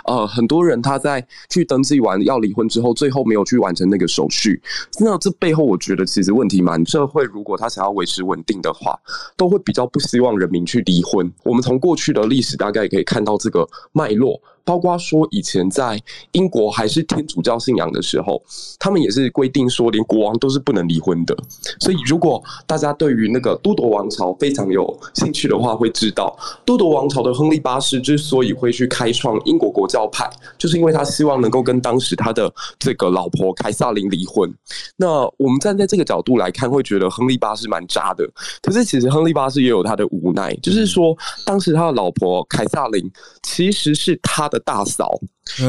[0.05, 4.61] 呃，很多人他在去登记完要离婚之后，最后没有去完成那个手续。
[4.99, 6.86] 那这背后，我觉得其实问题蛮。
[6.86, 8.97] 社会如果他想要维持稳定的话，
[9.36, 11.30] 都会比较不希望人民去离婚。
[11.43, 15.97] 我们从过去的历史大概也可以看到这个脉络，包括说以前在
[16.34, 18.43] 英国还是天主教信仰的时候，
[18.78, 20.59] 他们也是规定说连国王都是。
[20.66, 21.38] 不能离婚的，
[21.80, 26.36] 所以如果大家对于那个都铎王朝非常有兴趣的话，会知道
[26.66, 34.51] 都铎王朝的亨利八世之所以会去开创英国国教派，就是因为他希望能够跟当时他的这个老婆凯撒琳离婚。
[34.95, 38.28] 那我们站在这个角度来看，会觉得亨利八世蛮渣的。
[38.63, 43.07] 可是其实亨利八世也有他的无奈，就是说当时他的老婆凯撒琳
[43.43, 45.19] 其实是他的大嫂。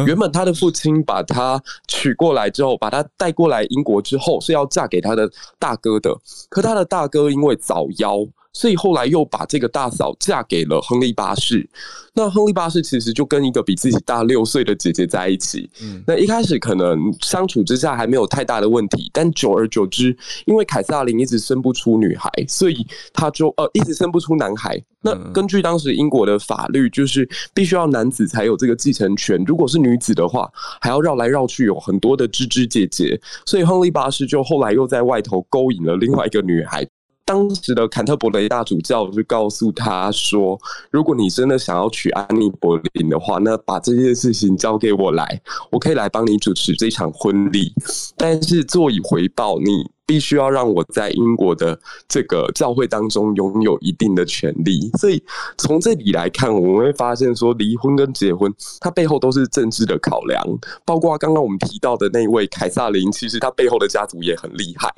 [0.07, 6.11] 原本他的父亲把她娶过来之后，把她带过来英国之后，是要嫁给他的大哥的。
[6.49, 8.28] 可他的大哥因为早夭。
[8.57, 11.69] 所以后来又把这个大嫂嫁给了亨利八世。
[12.15, 15.69] 那亨利八世其实就跟一个比自己大六岁的姐姐在一起。
[15.83, 24.83] 嗯，那一开始可能相处之下还没有太大的问题，但久而久之，因为凯撒琳一直生不出女孩，所以他就呃一直生不出男孩。
[25.03, 30.51] 那根据当时英国的法律，就是必须要男子才有这个继承权，如果是女子的话，
[30.81, 33.21] 还要绕来绕去，有很多的枝枝节节。
[33.45, 36.89] 所以亨利八世就后来又在外头勾引了另外一个女孩。
[37.27, 40.57] 当时的坎特伯雷大主教就告诉他说
[40.93, 47.74] ：“如果你真的想要娶安妮·柏林的话，那把这件事情交给我来，我可以来帮你主持这场婚礼。
[48.16, 51.79] 但是作以回报，你。”必须要让我在英国的
[52.09, 55.23] 这个教会当中拥有一定的权利，所以
[55.59, 60.43] 从这里来看，我们会发现说，离婚跟结婚，它背后都是政治的考量。
[60.85, 64.89] 包括刚刚我们提到的那位凯撒琳，其实他背后的家族也很厉害。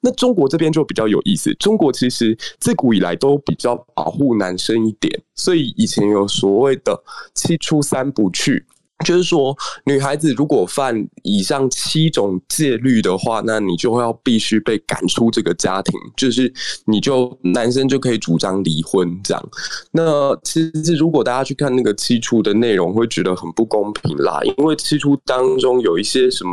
[0.00, 7.02] 那中国这边就比较有意思，中国其实自古以来都比较保护男生一点，所以以前有所谓的
[7.34, 8.64] 七出三不去。
[9.02, 15.98] 就是说，女孩子如果犯以上七种戒律的话，那你就会要必须被赶出这个家庭。
[16.16, 16.52] 就是
[16.86, 19.48] 你就男生就可以主张离婚这样。
[19.90, 24.40] 那其实如果大家去看那个七出的内容，会觉得很不公平啦。
[24.42, 26.50] 因为七出当中有一些什么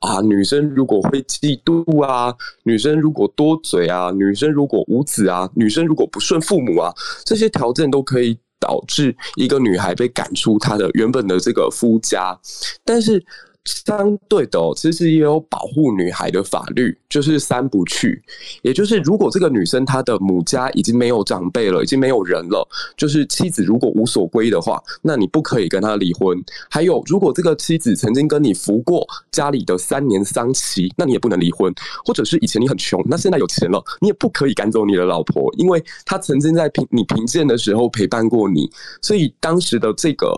[0.00, 2.34] 啊，女生如果会嫉妒啊，
[2.64, 6.92] 女生如果多嘴啊，女生如果无子啊，女生如果不顺父母啊，
[7.24, 8.38] 这些条件都可以。
[8.62, 12.38] 导致一个女孩被赶出她的原本的这个夫家，
[12.84, 13.20] 但是。
[13.64, 18.20] 相对的，其实也有保护女孩的法律，就是三不去，
[18.62, 26.42] 也就是如果这个女生她的母家已经没有长辈了，已经没有人了，就是妻子如果无所归的话，那你不可以跟她离婚。
[26.68, 31.72] 还有，如果这个妻子曾经跟你服过家里的三年丧期，那你也不能离婚。
[32.04, 38.68] 或者是以前你很穷，那现在有钱了，你也不可以赶走你的老婆，因为她曾经在贫你贫贱的时候陪伴过你，
[39.00, 40.34] 所以当时的这个。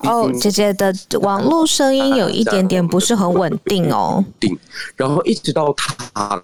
[0.00, 4.24] 哦，姐姐的网络声音有一点点不是很稳定哦。
[4.38, 4.58] 定，
[4.96, 6.42] 然后一直到唐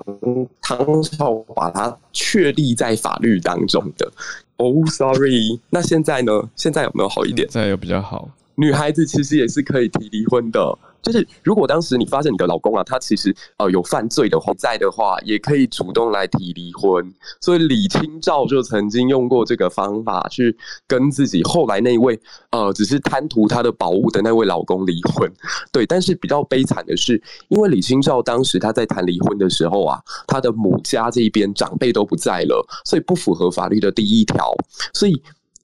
[0.60, 4.10] 唐朝把它确立在法律当中的。
[4.56, 6.32] 哦，sorry，那现在呢？
[6.56, 7.46] 现在有没有好一点？
[7.50, 8.28] 现在有比较好。
[8.54, 10.78] 女孩子其实也是可以提离婚的。
[11.06, 17.14] 就是如果当时你发现你的老公啊，他其实呃有犯罪的话，在的话，也可以主动来提离婚。
[17.40, 20.56] 所以李清照就曾经用过这个方法去
[20.88, 22.18] 跟自己后来那位
[22.50, 25.30] 呃只是贪图他的宝物的那位老公离婚。
[25.70, 34.52] 对，但是比较悲惨的是，因为李清照当时他在谈离婚的时候啊，他的母家这一边长辈都不在了，所以不符合法律的第一条，
[34.92, 35.22] 所以。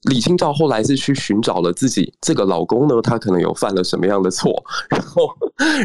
[0.09, 5.29] 李清照后来是去寻找了自己这个老公呢，他可能有犯了什么样的错，然后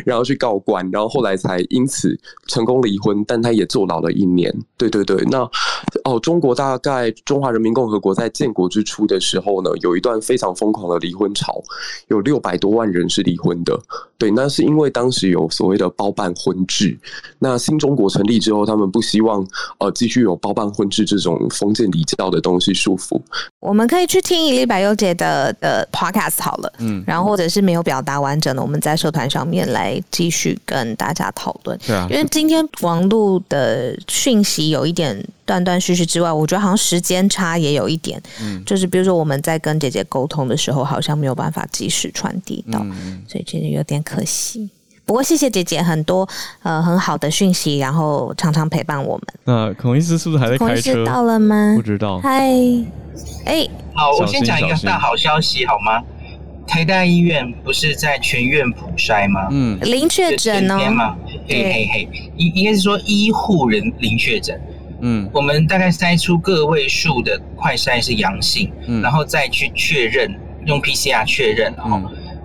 [0.05, 4.55] 然后去告官，然后后来才因此成功离婚，但他也坐牢了一年。
[4.77, 5.39] 对对对，那
[6.05, 11.63] 哦，中国大概中华人民共和国在建国之初的时候呢，有一段非常疯狂的离婚潮，
[12.09, 13.79] 有六百多万人是离婚的。
[14.17, 16.99] 对，那是因为当时有所谓的包办婚制，
[17.39, 19.47] 那新中国成立之后，他们不希望
[19.79, 23.21] 呃继续有包办婚制这种封建礼教的东西束缚，
[23.61, 31.77] 我们可以去听一粒百优姐的的 podcast 好了，嗯，然后或者是没有表达完整的，我们在社团上面来继续跟大家讨论。
[31.85, 44.71] 对啊，因为今天网络的讯息有一点断断续续之外，我觉得好像时间差也有一点，嗯，就是比如说我们在跟姐姐沟通的时候，好像没有办法及时传递到，嗯，所以其实有点可惜。
[45.09, 46.29] 不过谢谢姐姐很多
[46.63, 49.27] 呃很好的讯息，然后常常陪伴我们。
[49.45, 50.67] 那孔医师是不是还在开车？
[50.67, 51.73] 孔医师到了吗？
[51.75, 52.21] 不知道。
[52.21, 52.47] 嗨。
[53.47, 56.03] 哎，好，我先讲一个大好消息好吗？
[56.67, 59.49] 台大医院不是在全院普筛吗？
[59.51, 60.91] 嗯，零确诊哦。
[60.91, 61.17] 吗？
[61.49, 64.61] 嘿嘿嘿，应应该是说医护人零确诊。
[65.01, 70.31] 嗯，我们大概筛出个位数的快筛是阳性，嗯，然后再去确认，
[70.67, 71.99] 用 PCR 确认，然后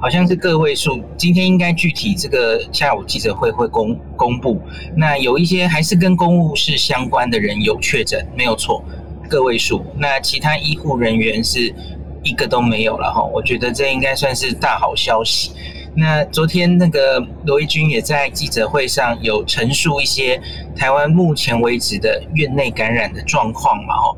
[0.04, 1.02] 好像是个位数。
[1.16, 4.62] 今天应该具体这个下午记者会会公公布。
[4.98, 8.84] 那有一些还是跟公务室相关的人有确诊，没有错。
[9.30, 11.74] 个位数，那其他医护人员是
[12.22, 15.54] 一个都没有了哈，我觉得这应该算是大好消息。
[15.96, 20.42] 那昨天那个罗一钧也在记者会上有陈述一些
[20.76, 24.18] 台湾目前为止的院内感染的状况嘛，哦，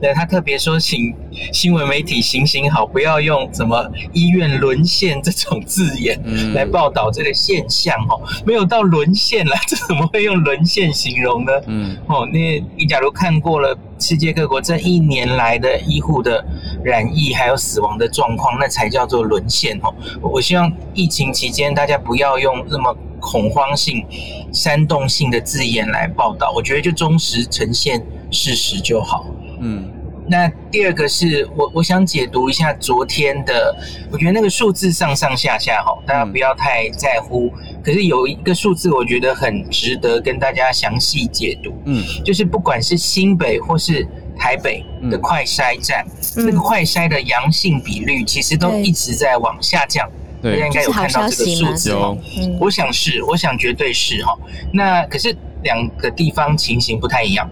[0.00, 1.14] 那他特别说，请
[1.52, 6.18] 新闻媒体行行好，不要用什么医院沦陷这种字眼
[6.54, 11.52] 来报道这个现象，哦，没有到沦陷了，这怎么会用沦陷形容呢？
[11.66, 16.44] 嗯，哦，那你假如看过了世界各国这一年来的医护的
[16.84, 19.92] 染疫还有死亡的状况，那才叫做沦陷哦。
[20.22, 22.96] 我希望疫情期间大家不要用那么
[23.26, 24.06] 恐慌性、
[24.52, 28.00] 煽动性的字眼来报道，我觉得就忠实呈现
[28.30, 29.26] 事实就好。
[29.60, 29.90] 嗯，
[30.28, 33.76] 那第二个是我我想解读一下昨天的，
[34.12, 37.52] 我觉得那个数字上上下下哈，大家不要太在乎。
[37.82, 41.72] 可是有一个数字，我觉得很值得跟大家详细解读。
[41.86, 44.06] 嗯，就是不管是新北或是
[44.38, 46.06] 台北的快筛站，
[46.36, 50.08] 那个快筛的阳性比率其实都一直在往下降。
[50.08, 52.16] 大家应该有看到这个数字哦，
[52.60, 54.36] 我想是，我想绝对是哈。
[54.72, 57.48] 那可是两个地方情形不太一样。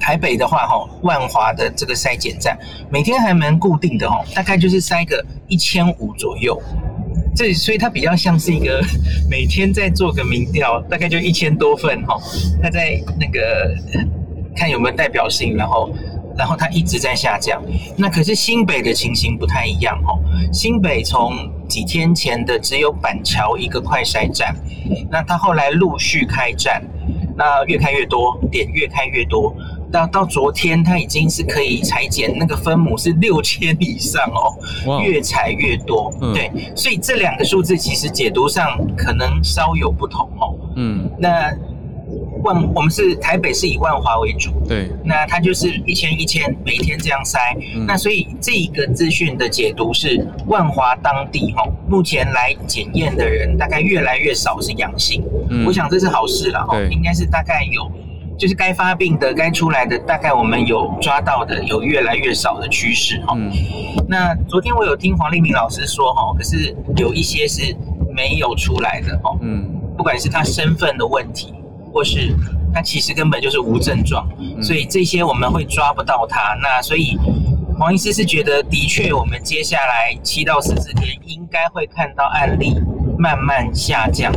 [0.00, 2.56] 台北的话哈，万华的这个筛检站
[2.90, 6.60] 每天还蛮固定的哈，大概就是筛个一千五左右。
[7.34, 8.80] 这所以它比较像是一个
[9.28, 12.16] 每天在做个民调，大概就一千多份哈。
[12.62, 13.74] 它在那个
[14.56, 15.90] 看有没有代表性，然后。
[16.38, 17.60] 然后它一直在下降，
[17.96, 20.22] 那可是新北的情形不太一样哦。
[20.52, 24.56] 新北从几天前的只有板桥一个快筛站，
[25.10, 26.82] 那它后来陆续开站，
[27.36, 29.54] 那越开越多，点越开越多，
[29.92, 36.12] 到到昨天它已经是可以裁减那个分母是六千以上哦，越裁越多。
[36.34, 40.56] 对，所以这两个数字其实解读上可能稍有不同哦。
[40.76, 41.52] 嗯，那。
[42.42, 47.38] 万，我们是台北是以万华为主，对，那它就是一千一千每天这样塞，
[47.74, 56.88] 嗯、那所以这一个资讯的解读是万华当地哈，目前来检验的人大概越来越少是阳性，嗯、我想这是好事了哈，对。
[56.90, 57.90] 应该是大概有
[58.38, 63.50] 就是该发病的该出来的大概我们有抓到的有越来越少的趋势哈，嗯、
[64.08, 67.74] 那昨天我有听黄立明老师说哈，可是有一些是
[68.14, 71.54] 没有出来的哈，嗯，不管是他身份的问题。
[71.98, 72.32] 或是
[72.72, 74.24] 他其实根本就是无症状，
[74.62, 76.56] 所以这些我们会抓不到他。
[76.62, 77.18] 那所以
[77.76, 82.76] 黄医师是觉得，的确我们接下来七到十四天应该会看到案例
[83.18, 84.32] 慢慢下降。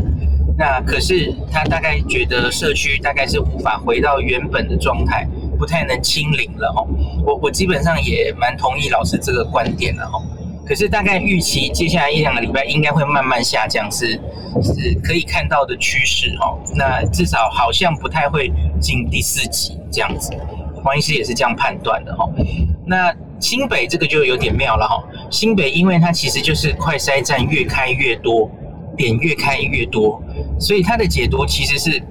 [0.58, 5.28] 那可是他大概觉得社区大概是无法回到原本的状态，
[5.60, 6.88] 不太能清零了哦。
[7.24, 10.20] 我我基本上也蛮同意老师这个观点的哈。
[10.72, 14.18] 可是大概预期接下来一两个礼拜应该会慢慢下降，是
[14.64, 16.58] 是可以看到的趋势哈。
[16.78, 18.50] 那至少好像不太会
[18.80, 20.32] 进第四级这样子，
[20.82, 22.26] 黄医师也是这样判断的哈。
[22.86, 25.04] 那新北这个就有点妙了哈。
[25.30, 28.50] 新北因为它其实就是快筛站越开越多，
[28.96, 30.24] 点越开越多，
[30.58, 32.02] 所以它的解读其实是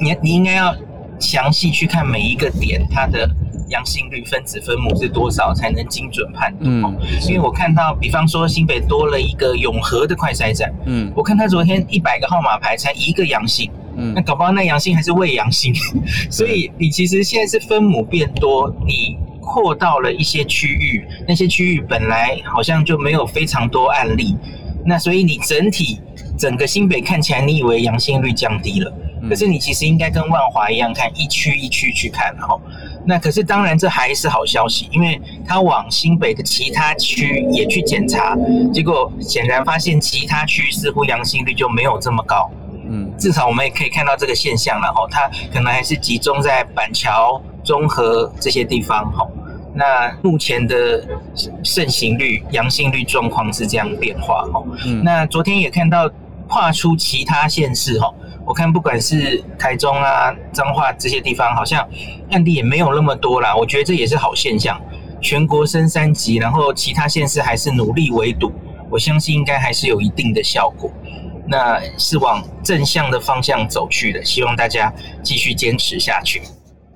[0.00, 0.74] 你你应该要
[1.20, 3.30] 详细去看每一个点它的。
[3.70, 6.68] 阳性率分子分母是多少才能精准判断？
[6.68, 6.94] 嗯，
[7.26, 15.72] 因为我看到，比方说新北多了一个永和的快筛站，嗯，我看他昨天一百个号码牌才一个阳性，嗯，那搞不好那阳性还是未阳性，
[16.30, 24.36] 所以你其实现在是分母变多，你扩到了一些区域，那些区域本来好像就没有非常多案例，
[24.84, 26.00] 那所以你整体
[26.36, 28.92] 整个新北看起来，你以为阳性率降低了，
[29.28, 32.60] 可是你其实应该跟万华一样看一区一区去看，然后。
[33.04, 38.36] 那可是当然，这还是好消息，因为他往新北的其他区也去检查，
[38.72, 42.50] 结果显然发现其他区似乎阳性率就没有这么高。
[42.92, 49.10] 嗯，至少我们也可以看到这个现象，然后它可能还是集中在板桥、中和这些地方。
[49.12, 49.30] 吼，
[49.72, 51.02] 那目前的
[51.62, 54.66] 盛行率、阳性率状况是这样变化哦。
[54.84, 56.10] 嗯、那昨天也看到
[56.48, 58.12] 跨出其他县市哦，
[58.50, 61.88] 我看不管是台中啊、彰化这些地方，好像
[62.32, 63.54] 案例也没有那么多啦。
[63.54, 64.76] 我觉得这也是好现象。
[65.20, 68.50] 全国升三级，然后其他县市还是努力围堵，
[68.90, 70.90] 我相信应该还是有一定的效果。
[71.46, 76.42] 那是往正向的方向走去的，希望大家继续坚持下去。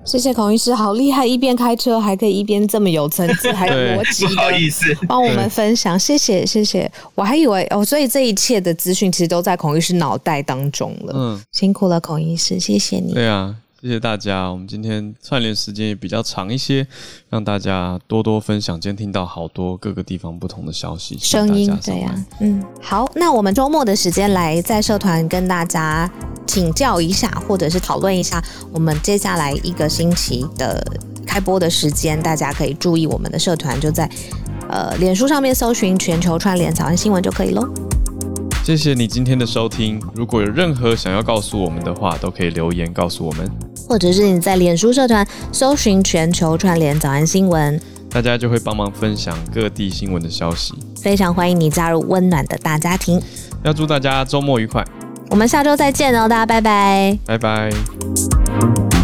[0.05, 1.25] 谢谢孔医师，好厉害！
[1.25, 6.89] 一边开车还可以一边这么有层次，还有逻辑，不好意思，帮我们分享，谢谢谢谢。
[7.15, 11.13] 我还以为哦，所以这一切的资讯其实都在孔医师脑袋当中了。
[11.15, 13.13] 嗯，辛苦了，孔医师，谢谢你。
[13.13, 13.55] 对啊。
[13.85, 16.87] 谢谢大家，我们今天串联时间也比较长一些，
[17.29, 18.81] 让大家多多分享。
[18.81, 26.11] 今天听到好多各个地方不同的消息、声音，对呀、啊，嗯，好，那我们周末的时间来在社团跟大家
[26.47, 28.43] 请教一下，或者是讨论一下，
[28.73, 30.83] 我们接下来一个星期的
[31.23, 34.09] 开播的时间，大家可以注意我们的社团，就在
[34.67, 37.63] 呃脸书上面搜寻全球串联早安新闻就可以喽。
[38.63, 43.47] 谢谢你今天的收听，如果有任何想要告诉我们的话，都可以留言告诉我们。
[43.87, 47.79] 或者是你在脸书社团搜寻“全球串联早安新闻”，
[48.09, 50.73] 大家就会帮忙分享各地新闻的消息。
[51.01, 53.21] 非常欢迎你加入温暖的大家庭。
[53.63, 54.83] 要祝大家周末愉快，
[55.29, 58.94] 我们下周再见哦，大家拜拜，拜拜。